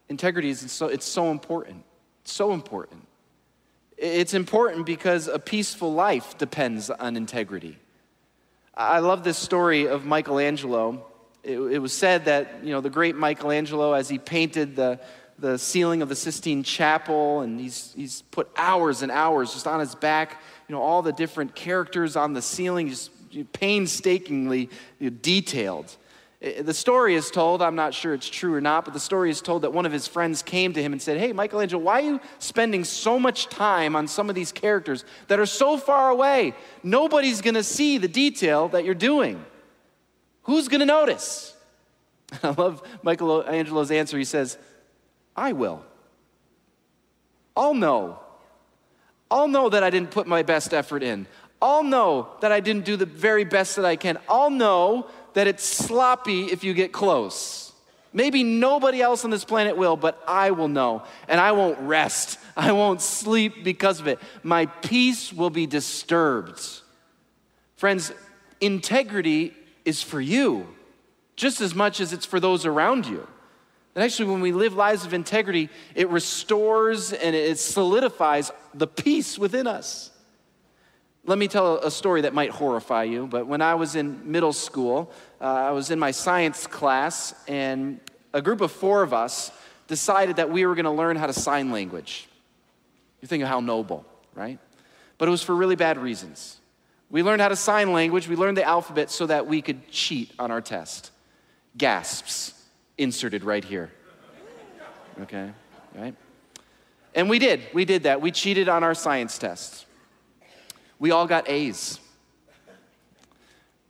Integrity 0.10 0.50
is 0.50 0.72
so, 0.72 0.88
it's 0.88 1.06
so 1.06 1.32
important. 1.32 1.84
So 2.28 2.52
important. 2.52 3.08
It's 3.98 4.34
important 4.34 4.86
because 4.86 5.28
a 5.28 5.40
peaceful 5.40 5.94
life 5.94 6.38
depends 6.38 6.90
on 6.90 7.16
integrity. 7.16 7.78
I 8.76 9.00
love 9.00 9.24
this 9.24 9.38
story 9.38 9.88
of 9.88 10.06
Michelangelo. 10.06 11.06
It, 11.42 11.58
it, 11.58 11.80
was 11.80 11.94
said 11.94 12.26
that, 12.26 12.64
you 12.64 12.72
know, 12.72 12.82
the 12.82 12.90
great 12.90 13.16
Michelangelo, 13.16 13.94
as 13.94 14.10
he 14.10 14.20
painted 14.20 14.76
the, 14.76 15.00
the 15.40 15.58
ceiling 15.58 16.02
of 16.02 16.10
the 16.10 16.16
Sistine 16.16 16.64
Chapel, 16.64 17.42
and 17.42 17.60
he's, 17.60 17.94
he's 17.96 18.22
put 18.24 18.50
hours 18.58 19.02
and 19.02 19.12
hours 19.12 19.54
just 19.54 19.66
on 19.66 19.80
his 19.80 19.96
back, 19.96 20.42
you 20.68 20.76
know, 20.76 20.82
all 20.82 21.02
the 21.02 21.14
different 21.14 21.56
characters 21.56 22.16
on 22.16 22.34
the 22.34 22.42
ceiling, 22.42 22.90
just 22.90 23.10
painstakingly 23.54 24.70
detailed. 25.22 25.96
Eh, 26.42 26.62
the 26.62 26.74
story 26.74 27.16
is 27.16 27.32
told, 27.32 27.62
I'm 27.62 27.76
not 27.76 27.94
sure 27.94 28.14
it's 28.14 28.30
true 28.30 28.54
or 28.54 28.62
not, 28.62 28.86
but 28.86 28.94
the 28.94 29.00
story 29.00 29.30
is 29.30 29.42
told 29.42 29.64
that 29.64 29.74
one 29.74 29.86
of 29.86 29.92
his 29.92 30.08
friends 30.08 30.42
came 30.42 30.74
to 30.74 30.82
him 30.82 30.94
and 30.94 31.02
said, 31.02 31.18
Hey, 31.18 31.34
Michelangelo, 31.34 31.82
why 31.82 32.02
are 32.02 32.06
you 32.06 32.22
spending 32.40 32.84
so 32.84 33.20
much 33.20 33.48
time 33.48 33.96
on 33.96 34.08
some 34.08 34.30
of 34.30 34.36
these 34.36 34.52
characters 34.52 35.04
that 35.28 35.40
are 35.40 35.46
so 35.46 35.78
far 35.78 36.10
away? 36.10 36.54
Nobody's 36.84 37.42
gonna 37.42 37.64
see 37.64 37.98
the 37.98 38.08
detail 38.08 38.68
that 38.70 38.86
you're 38.86 38.96
doing. 38.96 39.44
Who's 40.44 40.68
gonna 40.68 40.86
notice? 40.86 41.56
I 42.44 42.50
love 42.50 42.82
Michelangelo's 43.04 43.92
answer. 43.92 44.18
He 44.18 44.26
says, 44.26 44.58
I 45.36 45.54
will. 45.54 45.84
I'll 47.56 47.74
know. 47.74 48.20
I'll 49.30 49.48
know 49.48 49.70
that 49.70 49.84
I 49.84 49.90
didn't 49.90 50.12
put 50.12 50.28
my 50.28 50.44
best 50.44 50.74
effort 50.74 51.04
in. 51.04 51.28
I'll 51.62 51.84
know 51.84 52.30
that 52.42 52.52
I 52.52 52.60
didn't 52.60 52.86
do 52.86 52.96
the 52.96 53.06
very 53.06 53.44
best 53.44 53.78
that 53.78 53.86
I 53.86 53.96
can. 53.96 54.20
I'll 54.30 54.52
know 54.52 55.08
that 55.38 55.46
it's 55.46 55.64
sloppy 55.64 56.46
if 56.46 56.64
you 56.64 56.74
get 56.74 56.92
close. 56.92 57.72
Maybe 58.12 58.42
nobody 58.42 59.04
else 59.04 59.24
on 59.24 59.30
this 59.30 59.46
planet 59.46 59.78
will, 59.78 59.96
but 59.96 60.20
I 60.28 60.50
will 60.50 60.68
know. 60.68 61.04
And 61.28 61.40
I 61.40 61.52
won't 61.52 61.78
rest. 61.78 62.40
I 62.58 62.72
won't 62.72 63.04
sleep 63.04 63.64
because 63.64 64.00
of 64.00 64.08
it. 64.08 64.18
My 64.42 64.66
peace 64.66 65.32
will 65.32 65.52
be 65.52 65.68
disturbed. 65.68 66.60
Friends, 67.76 68.12
integrity 68.62 69.54
is 69.86 70.02
for 70.02 70.20
you 70.20 70.66
just 71.36 71.62
as 71.62 71.76
much 71.76 72.00
as 72.00 72.14
it's 72.14 72.26
for 72.26 72.40
those 72.40 72.66
around 72.66 73.06
you. 73.06 73.28
And 73.94 74.04
actually, 74.04 74.32
when 74.32 74.42
we 74.42 74.52
live 74.52 74.74
lives 74.74 75.06
of 75.06 75.14
integrity, 75.14 75.70
it 75.94 76.10
restores 76.10 77.14
and 77.14 77.36
it 77.36 77.60
solidifies 77.60 78.52
the 78.74 78.88
peace 78.88 79.38
within 79.38 79.68
us. 79.68 80.10
Let 81.28 81.38
me 81.38 81.50
tell 81.50 81.80
a 81.80 81.92
story 81.92 82.22
that 82.22 82.34
might 82.34 82.52
horrify 82.52 83.04
you, 83.04 83.28
but 83.28 83.48
when 83.48 83.62
I 83.62 83.76
was 83.76 83.98
in 83.98 84.32
middle 84.32 84.54
school, 84.54 85.12
uh, 85.42 85.44
I 85.44 85.72
was 85.72 85.92
in 85.92 86.00
my 86.00 86.12
science 86.12 86.66
class, 86.66 87.36
and 87.50 88.00
a 88.34 88.42
group 88.42 88.62
of 88.62 88.72
four 88.72 89.04
of 89.04 89.14
us 89.14 89.52
decided 89.88 90.38
that 90.38 90.50
we 90.50 90.66
were 90.66 90.74
going 90.74 90.86
to 90.86 90.92
learn 90.92 91.18
how 91.18 91.28
to 91.28 91.34
sign 91.34 91.70
language. 91.70 92.30
You 93.22 93.28
think 93.28 93.44
of 93.44 93.50
how 93.50 93.60
noble, 93.60 94.06
right? 94.36 94.58
But 95.18 95.28
it 95.28 95.32
was 95.32 95.44
for 95.44 95.54
really 95.54 95.76
bad 95.76 95.98
reasons. 95.98 96.62
We 97.10 97.24
learned 97.24 97.42
how 97.42 97.50
to 97.50 97.58
sign 97.58 97.92
language, 97.92 98.30
we 98.30 98.38
learned 98.38 98.56
the 98.56 98.64
alphabet 98.64 99.12
so 99.12 99.26
that 99.26 99.48
we 99.48 99.62
could 99.62 99.92
cheat 99.92 100.32
on 100.40 100.50
our 100.50 100.62
test. 100.62 101.12
Gasps 101.78 102.54
inserted 102.98 103.44
right 103.44 103.66
here. 103.66 103.92
Okay, 105.24 105.52
right? 105.94 106.16
And 107.14 107.30
we 107.30 107.38
did, 107.38 107.64
we 107.74 107.84
did 107.84 108.04
that. 108.04 108.22
We 108.22 108.32
cheated 108.32 108.70
on 108.70 108.86
our 108.86 108.94
science 108.94 109.38
tests. 109.38 109.87
We 111.00 111.12
all 111.12 111.28
got 111.28 111.48
A's, 111.50 112.00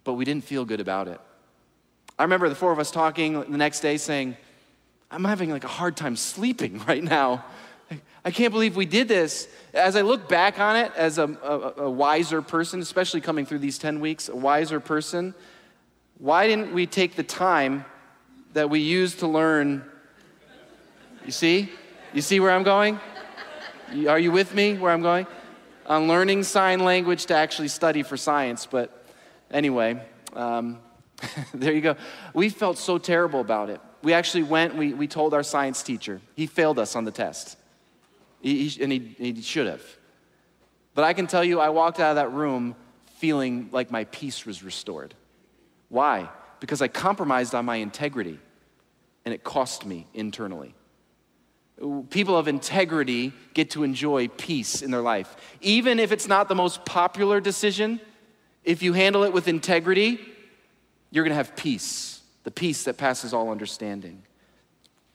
but 0.03 0.13
we 0.13 0.25
didn't 0.25 0.43
feel 0.43 0.65
good 0.65 0.81
about 0.81 1.07
it. 1.07 1.19
I 2.19 2.23
remember 2.23 2.49
the 2.49 2.55
four 2.55 2.71
of 2.71 2.79
us 2.79 2.91
talking 2.91 3.39
the 3.39 3.57
next 3.57 3.79
day 3.79 3.97
saying, 3.97 4.35
I'm 5.09 5.23
having 5.23 5.51
like 5.51 5.63
a 5.63 5.69
hard 5.69 5.95
time 5.95 6.15
sleeping 6.15 6.79
right 6.87 7.03
now. 7.03 7.45
I 8.25 8.31
can't 8.31 8.51
believe 8.51 8.75
we 8.75 8.85
did 8.85 9.07
this. 9.07 9.47
As 9.73 9.95
I 9.95 10.01
look 10.01 10.27
back 10.27 10.59
on 10.59 10.75
it 10.75 10.91
as 10.97 11.17
a, 11.17 11.23
a, 11.23 11.83
a 11.83 11.89
wiser 11.89 12.41
person, 12.41 12.81
especially 12.81 13.21
coming 13.21 13.45
through 13.45 13.59
these 13.59 13.77
10 13.77 14.01
weeks, 14.01 14.27
a 14.27 14.35
wiser 14.35 14.81
person, 14.81 15.33
Why 16.17 16.47
didn't 16.47 16.73
we 16.73 16.87
take 16.87 17.15
the 17.15 17.23
time 17.23 17.85
that 18.53 18.69
we 18.69 18.79
used 18.79 19.19
to 19.19 19.27
learn? 19.27 19.83
You 21.25 21.31
see? 21.31 21.71
You 22.13 22.21
see 22.21 22.39
where 22.39 22.51
I'm 22.51 22.63
going? 22.63 22.99
Are 24.09 24.19
you 24.19 24.31
with 24.31 24.53
me 24.53 24.77
where 24.77 24.91
I'm 24.91 25.01
going? 25.01 25.27
On 25.87 26.07
learning 26.07 26.43
sign 26.43 26.81
language 26.81 27.25
to 27.27 27.35
actually 27.35 27.69
study 27.69 28.03
for 28.03 28.17
science. 28.17 28.65
But 28.65 29.05
anyway, 29.49 30.01
um, 30.33 30.79
there 31.53 31.73
you 31.73 31.81
go. 31.81 31.95
We 32.33 32.49
felt 32.49 32.77
so 32.77 32.97
terrible 32.97 33.41
about 33.41 33.69
it. 33.69 33.81
We 34.03 34.13
actually 34.13 34.43
went, 34.43 34.75
we, 34.75 34.93
we 34.93 35.07
told 35.07 35.33
our 35.33 35.43
science 35.43 35.81
teacher. 35.81 36.21
He 36.35 36.45
failed 36.45 36.77
us 36.77 36.95
on 36.95 37.03
the 37.03 37.11
test. 37.11 37.57
He, 38.41 38.67
he, 38.67 38.83
and 38.83 38.91
he, 38.91 39.15
he 39.17 39.41
should 39.41 39.67
have. 39.67 39.81
But 40.93 41.03
I 41.03 41.13
can 41.13 41.27
tell 41.27 41.43
you, 41.43 41.59
I 41.59 41.69
walked 41.69 41.99
out 41.99 42.11
of 42.11 42.15
that 42.15 42.31
room 42.31 42.75
feeling 43.17 43.69
like 43.71 43.91
my 43.91 44.03
peace 44.05 44.45
was 44.45 44.63
restored. 44.63 45.13
Why? 45.89 46.29
Because 46.59 46.81
I 46.81 46.87
compromised 46.87 47.55
on 47.55 47.65
my 47.65 47.77
integrity, 47.77 48.39
and 49.25 49.33
it 49.33 49.43
cost 49.43 49.85
me 49.85 50.07
internally. 50.13 50.73
People 52.09 52.35
of 52.35 52.47
integrity 52.47 53.33
get 53.53 53.69
to 53.71 53.83
enjoy 53.83 54.27
peace 54.29 54.81
in 54.81 54.89
their 54.89 55.01
life. 55.01 55.35
Even 55.61 55.99
if 55.99 56.11
it's 56.11 56.27
not 56.27 56.49
the 56.49 56.55
most 56.55 56.85
popular 56.85 57.39
decision, 57.39 58.01
if 58.63 58.81
you 58.81 58.93
handle 58.93 59.23
it 59.23 59.31
with 59.31 59.47
integrity, 59.47 60.19
you're 61.11 61.23
gonna 61.23 61.35
have 61.35 61.55
peace, 61.55 62.21
the 62.43 62.51
peace 62.51 62.83
that 62.85 62.97
passes 62.97 63.33
all 63.33 63.51
understanding. 63.51 64.23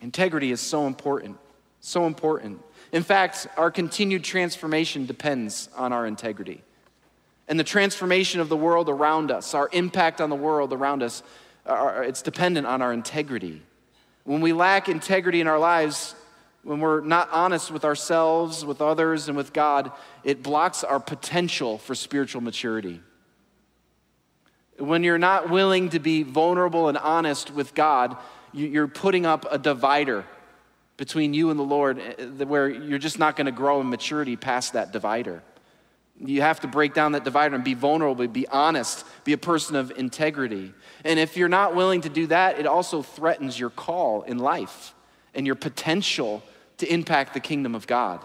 Integrity 0.00 0.52
is 0.52 0.60
so 0.60 0.86
important, 0.86 1.36
so 1.80 2.06
important. 2.06 2.62
In 2.92 3.02
fact, 3.02 3.48
our 3.56 3.70
continued 3.70 4.22
transformation 4.22 5.04
depends 5.04 5.68
on 5.76 5.92
our 5.92 6.06
integrity. 6.06 6.62
And 7.48 7.58
the 7.58 7.64
transformation 7.64 8.40
of 8.40 8.48
the 8.48 8.56
world 8.56 8.88
around 8.88 9.32
us, 9.32 9.52
our 9.52 9.68
impact 9.72 10.20
on 10.20 10.30
the 10.30 10.36
world 10.36 10.72
around 10.72 11.02
us, 11.02 11.24
it's 11.66 12.22
dependent 12.22 12.68
on 12.68 12.82
our 12.82 12.92
integrity. 12.92 13.62
When 14.24 14.40
we 14.40 14.52
lack 14.52 14.88
integrity 14.88 15.40
in 15.40 15.48
our 15.48 15.58
lives, 15.58 16.14
when 16.64 16.80
we're 16.80 17.00
not 17.00 17.28
honest 17.32 17.70
with 17.70 17.84
ourselves, 17.84 18.64
with 18.64 18.80
others, 18.80 19.28
and 19.28 19.36
with 19.36 19.52
God, 19.52 19.90
it 20.22 20.42
blocks 20.42 20.84
our 20.84 21.00
potential 21.00 21.78
for 21.78 21.94
spiritual 21.94 22.40
maturity. 22.40 23.00
When 24.78 25.02
you're 25.02 25.18
not 25.18 25.50
willing 25.50 25.90
to 25.90 25.98
be 25.98 26.22
vulnerable 26.22 26.88
and 26.88 26.96
honest 26.96 27.52
with 27.52 27.74
God, 27.74 28.16
you're 28.52 28.88
putting 28.88 29.26
up 29.26 29.46
a 29.50 29.58
divider 29.58 30.24
between 30.96 31.34
you 31.34 31.50
and 31.50 31.58
the 31.58 31.64
Lord 31.64 31.98
eh, 31.98 32.44
where 32.44 32.68
you're 32.68 32.98
just 32.98 33.18
not 33.18 33.34
going 33.36 33.46
to 33.46 33.52
grow 33.52 33.80
in 33.80 33.88
maturity 33.88 34.36
past 34.36 34.74
that 34.74 34.92
divider. 34.92 35.42
You 36.20 36.42
have 36.42 36.60
to 36.60 36.68
break 36.68 36.94
down 36.94 37.12
that 37.12 37.24
divider 37.24 37.54
and 37.56 37.64
be 37.64 37.74
vulnerable, 37.74 38.26
be 38.28 38.46
honest, 38.48 39.04
be 39.24 39.32
a 39.32 39.38
person 39.38 39.74
of 39.74 39.90
integrity. 39.96 40.72
And 41.04 41.18
if 41.18 41.36
you're 41.36 41.48
not 41.48 41.74
willing 41.74 42.02
to 42.02 42.08
do 42.08 42.28
that, 42.28 42.60
it 42.60 42.66
also 42.66 43.02
threatens 43.02 43.58
your 43.58 43.70
call 43.70 44.22
in 44.22 44.38
life 44.38 44.94
and 45.34 45.46
your 45.46 45.56
potential 45.56 46.42
to 46.82 46.92
impact 46.92 47.32
the 47.32 47.38
kingdom 47.38 47.76
of 47.76 47.86
God. 47.86 48.20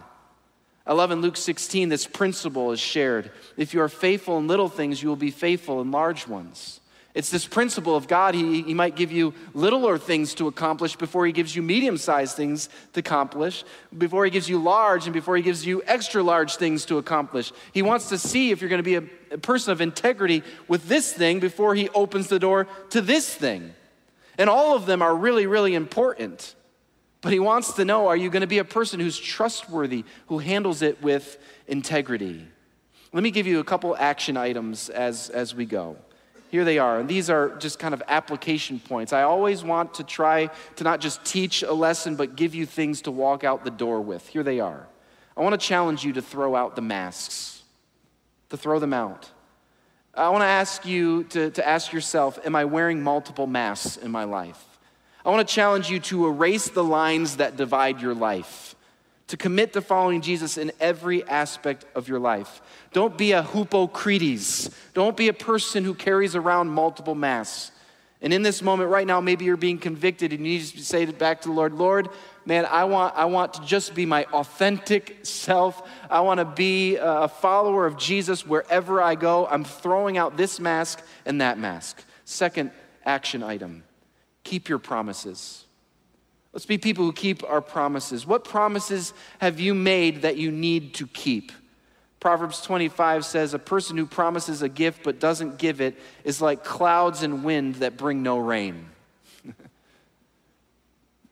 I 0.83 0.93
love 0.93 1.11
in 1.11 1.21
Luke 1.21 1.37
16, 1.37 1.89
this 1.89 2.07
principle 2.07 2.71
is 2.71 2.79
shared. 2.79 3.29
If 3.55 3.75
you 3.75 3.81
are 3.81 3.89
faithful 3.89 4.39
in 4.39 4.47
little 4.47 4.67
things, 4.67 5.03
you 5.03 5.09
will 5.09 5.15
be 5.15 5.29
faithful 5.29 5.79
in 5.79 5.91
large 5.91 6.27
ones. 6.27 6.79
It's 7.13 7.29
this 7.29 7.45
principle 7.45 7.95
of 7.95 8.07
God. 8.07 8.33
He, 8.33 8.63
he 8.63 8.73
might 8.73 8.95
give 8.95 9.11
you 9.11 9.35
littler 9.53 9.99
things 9.99 10.33
to 10.35 10.47
accomplish 10.47 10.95
before 10.95 11.27
He 11.27 11.33
gives 11.33 11.55
you 11.55 11.61
medium 11.61 11.97
sized 11.97 12.35
things 12.35 12.67
to 12.93 12.99
accomplish, 12.99 13.63
before 13.95 14.25
He 14.25 14.31
gives 14.31 14.49
you 14.49 14.57
large, 14.57 15.05
and 15.05 15.13
before 15.13 15.37
He 15.37 15.43
gives 15.43 15.63
you 15.63 15.83
extra 15.85 16.23
large 16.23 16.55
things 16.55 16.83
to 16.85 16.97
accomplish. 16.97 17.51
He 17.73 17.83
wants 17.83 18.09
to 18.09 18.17
see 18.17 18.49
if 18.49 18.59
you're 18.59 18.71
going 18.71 18.83
to 18.83 18.83
be 18.83 18.95
a, 18.95 19.03
a 19.35 19.37
person 19.37 19.71
of 19.71 19.81
integrity 19.81 20.41
with 20.67 20.87
this 20.87 21.13
thing 21.13 21.39
before 21.39 21.75
He 21.75 21.89
opens 21.89 22.27
the 22.27 22.39
door 22.39 22.67
to 22.89 23.01
this 23.01 23.31
thing. 23.31 23.75
And 24.39 24.49
all 24.49 24.75
of 24.75 24.87
them 24.87 25.03
are 25.03 25.15
really, 25.15 25.45
really 25.45 25.75
important. 25.75 26.55
But 27.21 27.33
He 27.33 27.39
wants 27.39 27.73
to 27.73 27.85
know 27.85 28.07
are 28.07 28.17
you 28.17 28.29
going 28.29 28.41
to 28.41 28.47
be 28.47 28.59
a 28.59 28.65
person 28.65 28.99
who's 28.99 29.17
trustworthy, 29.17 30.05
who 30.27 30.39
handles 30.39 30.81
it 30.81 31.01
with 31.01 31.37
integrity? 31.67 32.47
Let 33.13 33.23
me 33.23 33.31
give 33.31 33.47
you 33.47 33.59
a 33.59 33.63
couple 33.63 33.95
action 33.97 34.37
items 34.37 34.89
as, 34.89 35.29
as 35.29 35.55
we 35.55 35.65
go. 35.65 35.97
Here 36.49 36.63
they 36.63 36.77
are. 36.77 36.99
And 36.99 37.09
these 37.09 37.29
are 37.29 37.55
just 37.57 37.77
kind 37.79 37.93
of 37.93 38.01
application 38.07 38.79
points. 38.79 39.11
I 39.11 39.23
always 39.23 39.63
want 39.63 39.95
to 39.95 40.03
try 40.03 40.49
to 40.77 40.83
not 40.83 41.01
just 41.01 41.25
teach 41.25 41.61
a 41.61 41.73
lesson, 41.73 42.15
but 42.15 42.35
give 42.35 42.55
you 42.55 42.65
things 42.65 43.01
to 43.03 43.11
walk 43.11 43.43
out 43.43 43.63
the 43.63 43.71
door 43.71 44.01
with. 44.01 44.27
Here 44.27 44.43
they 44.43 44.59
are. 44.59 44.87
I 45.35 45.41
want 45.41 45.59
to 45.59 45.65
challenge 45.67 46.03
you 46.03 46.13
to 46.13 46.21
throw 46.21 46.55
out 46.55 46.75
the 46.75 46.81
masks, 46.81 47.63
to 48.49 48.57
throw 48.57 48.79
them 48.79 48.93
out. 48.93 49.29
I 50.13 50.29
want 50.29 50.41
to 50.41 50.47
ask 50.47 50.85
you 50.85 51.25
to, 51.25 51.51
to 51.51 51.67
ask 51.67 51.93
yourself 51.93 52.39
Am 52.45 52.55
I 52.55 52.65
wearing 52.65 53.03
multiple 53.03 53.45
masks 53.45 53.97
in 53.97 54.09
my 54.09 54.23
life? 54.23 54.63
I 55.27 55.29
want 55.29 55.45
to 55.45 55.53
challenge 55.53 55.89
you 55.89 55.99
to 55.99 56.25
erase 56.25 56.69
the 56.69 56.85
lines 56.85 57.35
that 57.35 57.57
divide 57.57 58.01
your 58.01 58.15
life 58.15 58.75
to 59.27 59.35
commit 59.35 59.73
to 59.73 59.81
following 59.81 60.21
Jesus 60.21 60.57
in 60.57 60.71
every 60.79 61.21
aspect 61.27 61.85
of 61.95 62.07
your 62.07 62.17
life. 62.19 62.61
Don't 62.93 63.17
be 63.17 63.33
a 63.33 63.43
hypocrites. 63.43 64.69
Don't 64.93 65.17
be 65.17 65.27
a 65.27 65.33
person 65.33 65.83
who 65.83 65.93
carries 65.93 66.33
around 66.33 66.69
multiple 66.69 67.13
masks. 67.13 67.71
And 68.21 68.31
in 68.31 68.41
this 68.41 68.61
moment 68.61 68.89
right 68.89 69.05
now, 69.05 69.19
maybe 69.19 69.43
you're 69.43 69.57
being 69.57 69.79
convicted 69.79 70.31
and 70.31 70.47
you 70.47 70.59
need 70.59 70.65
to 70.65 70.83
say 70.83 71.05
back 71.05 71.41
to 71.41 71.49
the 71.49 71.53
Lord, 71.53 71.73
Lord, 71.73 72.07
man, 72.45 72.65
I 72.65 72.85
want, 72.85 73.15
I 73.17 73.25
want 73.25 73.55
to 73.55 73.65
just 73.65 73.93
be 73.93 74.05
my 74.05 74.23
authentic 74.31 75.19
self. 75.23 75.87
I 76.09 76.21
want 76.21 76.39
to 76.39 76.45
be 76.45 76.95
a 76.95 77.27
follower 77.27 77.85
of 77.85 77.97
Jesus 77.97 78.47
wherever 78.47 79.01
I 79.01 79.15
go. 79.15 79.45
I'm 79.45 79.65
throwing 79.65 80.17
out 80.17 80.37
this 80.37 80.57
mask 80.57 81.03
and 81.25 81.41
that 81.41 81.59
mask. 81.59 82.01
Second 82.23 82.71
action 83.05 83.43
item 83.43 83.83
keep 84.47 84.69
your 84.69 84.79
promises. 84.79 85.65
Let's 86.53 86.65
be 86.65 86.77
people 86.77 87.03
who 87.03 87.11
keep 87.11 87.43
our 87.43 87.61
promises. 87.61 88.25
What 88.25 88.45
promises 88.45 89.13
have 89.39 89.59
you 89.59 89.75
made 89.75 90.21
that 90.21 90.37
you 90.37 90.51
need 90.51 90.93
to 90.95 91.07
keep? 91.07 91.51
Proverbs 92.21 92.61
25 92.61 93.25
says, 93.25 93.53
A 93.53 93.59
person 93.59 93.97
who 93.97 94.05
promises 94.05 94.61
a 94.61 94.69
gift 94.69 95.03
but 95.03 95.19
doesn't 95.19 95.57
give 95.57 95.81
it 95.81 95.99
is 96.23 96.41
like 96.41 96.63
clouds 96.63 97.23
and 97.23 97.43
wind 97.43 97.75
that 97.75 97.97
bring 97.97 98.23
no 98.23 98.37
rain. 98.39 98.89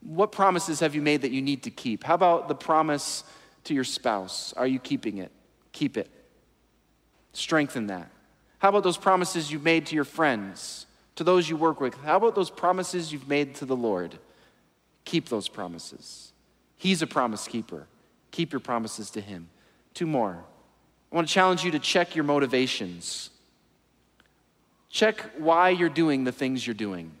what 0.02 0.30
promises 0.30 0.80
have 0.80 0.94
you 0.94 1.00
made 1.00 1.22
that 1.22 1.32
you 1.32 1.40
need 1.40 1.62
to 1.62 1.70
keep? 1.70 2.04
How 2.04 2.14
about 2.14 2.48
the 2.48 2.54
promise 2.54 3.24
to 3.64 3.74
your 3.74 3.84
spouse? 3.84 4.52
Are 4.52 4.66
you 4.66 4.78
keeping 4.78 5.18
it? 5.18 5.32
Keep 5.72 5.96
it. 5.96 6.10
Strengthen 7.32 7.86
that. 7.86 8.10
How 8.58 8.68
about 8.68 8.84
those 8.84 8.98
promises 8.98 9.50
you've 9.50 9.64
made 9.64 9.86
to 9.86 9.94
your 9.94 10.04
friends, 10.04 10.85
to 11.16 11.24
those 11.24 11.48
you 11.48 11.56
work 11.56 11.80
with? 11.80 11.94
How 11.96 12.16
about 12.16 12.34
those 12.34 12.50
promises 12.50 13.12
you've 13.12 13.28
made 13.28 13.54
to 13.56 13.64
the 13.64 13.76
Lord? 13.76 14.18
Keep 15.04 15.28
those 15.28 15.48
promises. 15.48 16.32
He's 16.76 17.02
a 17.02 17.06
promise 17.06 17.48
keeper. 17.48 17.86
Keep 18.30 18.52
your 18.52 18.60
promises 18.60 19.10
to 19.10 19.20
Him. 19.20 19.48
Two 19.94 20.06
more. 20.06 20.44
I 21.10 21.14
want 21.14 21.28
to 21.28 21.32
challenge 21.32 21.64
you 21.64 21.70
to 21.72 21.78
check 21.78 22.14
your 22.14 22.24
motivations. 22.24 23.30
Check 24.90 25.20
why 25.38 25.70
you're 25.70 25.88
doing 25.88 26.24
the 26.24 26.32
things 26.32 26.66
you're 26.66 26.74
doing. 26.74 27.12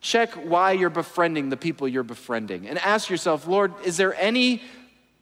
Check 0.00 0.32
why 0.34 0.72
you're 0.72 0.90
befriending 0.90 1.48
the 1.48 1.56
people 1.56 1.88
you're 1.88 2.02
befriending. 2.02 2.68
And 2.68 2.78
ask 2.78 3.10
yourself, 3.10 3.46
Lord, 3.46 3.72
is 3.84 3.96
there 3.96 4.14
any 4.14 4.62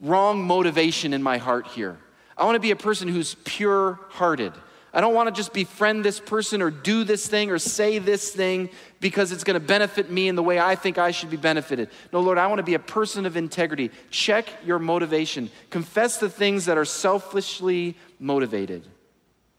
wrong 0.01 0.45
motivation 0.45 1.13
in 1.13 1.23
my 1.23 1.39
heart 1.39 1.69
here? 1.69 1.99
I 2.37 2.45
want 2.45 2.57
to 2.57 2.61
be 2.61 2.71
a 2.71 2.77
person 2.77 3.09
who's 3.09 3.35
pure 3.45 3.99
hearted. 4.11 4.53
I 4.97 5.03
don't 5.03 5.13
want 5.13 5.27
to 5.29 5.33
just 5.39 5.53
befriend 5.53 6.07
this 6.07 6.19
person 6.19 6.63
or 6.63 6.71
do 6.71 7.05
this 7.05 7.29
thing 7.29 7.51
or 7.51 7.59
say 7.59 7.99
this 7.99 8.31
thing 8.31 8.71
because 8.99 9.31
it's 9.31 9.45
going 9.45 9.61
to 9.61 9.65
benefit 9.65 10.11
me 10.11 10.27
in 10.27 10.37
the 10.37 10.43
way 10.43 10.59
I 10.59 10.75
think 10.75 10.97
I 10.97 11.11
should 11.11 11.29
be 11.29 11.37
benefited. 11.37 11.91
No, 12.15 12.21
Lord, 12.21 12.39
I 12.39 12.47
want 12.47 12.61
to 12.61 12.63
be 12.63 12.73
a 12.73 12.79
person 12.79 13.27
of 13.27 13.37
integrity. 13.37 13.91
Check 14.11 14.49
your 14.65 14.79
motivation. 14.79 15.51
Confess 15.69 16.17
the 16.17 16.31
things 16.31 16.65
that 16.65 16.79
are 16.79 16.87
selfishly 16.87 17.95
motivated. 18.19 18.87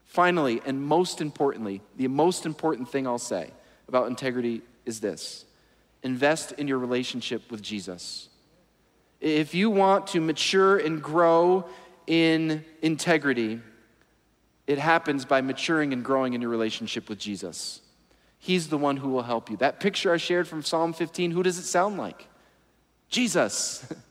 Finally, 0.06 0.60
and 0.66 0.82
most 0.82 1.20
importantly, 1.20 1.82
the 1.96 2.08
most 2.08 2.44
important 2.44 2.88
thing 2.88 3.06
I'll 3.06 3.16
say 3.16 3.52
about 3.86 4.08
integrity 4.08 4.62
is 4.86 4.98
this 4.98 5.44
invest 6.02 6.50
in 6.50 6.66
your 6.66 6.78
relationship 6.78 7.48
with 7.48 7.62
Jesus. 7.62 8.28
If 9.20 9.54
you 9.54 9.70
want 9.70 10.08
to 10.08 10.20
mature 10.20 10.78
and 10.78 11.00
grow 11.00 11.68
in 12.08 12.64
integrity, 12.82 13.60
it 14.68 14.78
happens 14.78 15.24
by 15.24 15.40
maturing 15.40 15.92
and 15.92 16.04
growing 16.04 16.34
in 16.34 16.42
your 16.42 16.50
relationship 16.50 17.08
with 17.08 17.18
Jesus. 17.18 17.80
He's 18.38 18.68
the 18.68 18.78
one 18.78 18.98
who 18.98 19.08
will 19.08 19.22
help 19.22 19.50
you. 19.50 19.56
That 19.56 19.80
picture 19.80 20.12
I 20.12 20.18
shared 20.18 20.46
from 20.46 20.62
Psalm 20.62 20.92
15, 20.92 21.30
who 21.32 21.42
does 21.42 21.58
it 21.58 21.64
sound 21.64 21.96
like? 21.96 22.28
Jesus. 23.08 23.84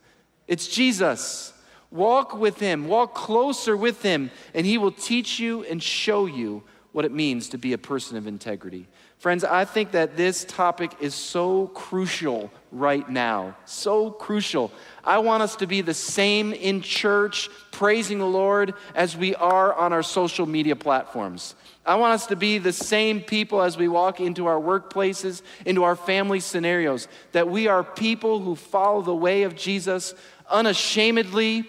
It's 0.48 0.70
Jesus. 0.70 1.52
Walk 1.92 2.34
with 2.34 2.58
him, 2.62 2.88
walk 2.88 3.14
closer 3.14 3.76
with 3.76 4.02
him, 4.02 4.32
and 4.54 4.66
he 4.66 4.78
will 4.78 4.94
teach 4.94 5.40
you 5.40 5.66
and 5.66 5.84
show 5.84 6.26
you 6.26 6.64
what 6.94 7.04
it 7.04 7.12
means 7.12 7.50
to 7.50 7.58
be 7.58 7.74
a 7.74 7.78
person 7.78 8.16
of 8.16 8.28
integrity. 8.28 8.88
Friends, 9.20 9.44
I 9.44 9.66
think 9.66 9.92
that 9.92 10.16
this 10.16 10.46
topic 10.46 10.92
is 11.00 11.16
so 11.16 11.68
crucial 11.68 12.52
right 12.72 13.10
now. 13.10 13.58
So 13.66 14.12
crucial. 14.12 14.72
I 15.04 15.18
want 15.20 15.42
us 15.42 15.56
to 15.56 15.66
be 15.66 15.82
the 15.82 15.96
same 15.96 16.54
in 16.54 16.82
church, 16.82 17.50
praising 17.72 18.20
the 18.20 18.28
Lord, 18.28 18.76
as 18.94 19.18
we 19.18 19.34
are 19.34 19.74
on 19.74 19.92
our 19.92 20.04
social 20.04 20.46
media 20.46 20.76
platforms. 20.76 21.56
I 21.84 21.96
want 21.96 22.14
us 22.14 22.28
to 22.28 22.36
be 22.36 22.60
the 22.60 22.74
same 22.74 23.22
people 23.22 23.64
as 23.64 23.76
we 23.76 23.88
walk 23.88 24.20
into 24.20 24.46
our 24.46 24.60
workplaces, 24.60 25.42
into 25.66 25.84
our 25.84 25.96
family 25.96 26.40
scenarios, 26.40 27.08
that 27.32 27.50
we 27.50 27.68
are 27.68 27.84
people 27.84 28.40
who 28.40 28.56
follow 28.56 29.02
the 29.02 29.16
way 29.16 29.44
of 29.44 29.56
Jesus 29.56 30.14
unashamedly, 30.48 31.66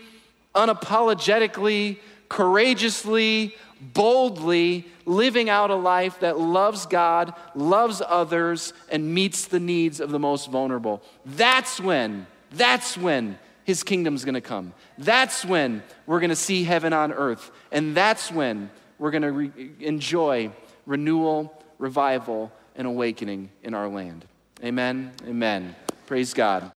unapologetically, 0.55 1.99
courageously, 2.28 3.57
boldly 3.80 4.86
living 5.06 5.48
out 5.48 5.70
a 5.70 5.74
life 5.74 6.20
that 6.20 6.38
loves 6.38 6.86
God, 6.86 7.34
loves 7.54 8.02
others, 8.06 8.72
and 8.90 9.14
meets 9.14 9.46
the 9.46 9.60
needs 9.60 10.00
of 10.00 10.10
the 10.10 10.18
most 10.18 10.50
vulnerable. 10.50 11.02
That's 11.24 11.80
when, 11.80 12.26
that's 12.52 12.96
when 12.96 13.38
his 13.64 13.82
kingdom's 13.82 14.24
gonna 14.24 14.40
come. 14.40 14.72
That's 14.96 15.44
when 15.44 15.82
we're 16.06 16.20
gonna 16.20 16.36
see 16.36 16.64
heaven 16.64 16.92
on 16.92 17.12
earth. 17.12 17.50
And 17.70 17.94
that's 17.94 18.32
when 18.32 18.70
we're 18.98 19.10
gonna 19.10 19.32
re- 19.32 19.72
enjoy 19.80 20.50
renewal, 20.86 21.52
revival, 21.78 22.50
and 22.76 22.86
awakening 22.86 23.50
in 23.62 23.74
our 23.74 23.88
land. 23.88 24.24
Amen. 24.64 25.12
Amen. 25.26 25.76
Praise 26.06 26.32
God. 26.32 26.72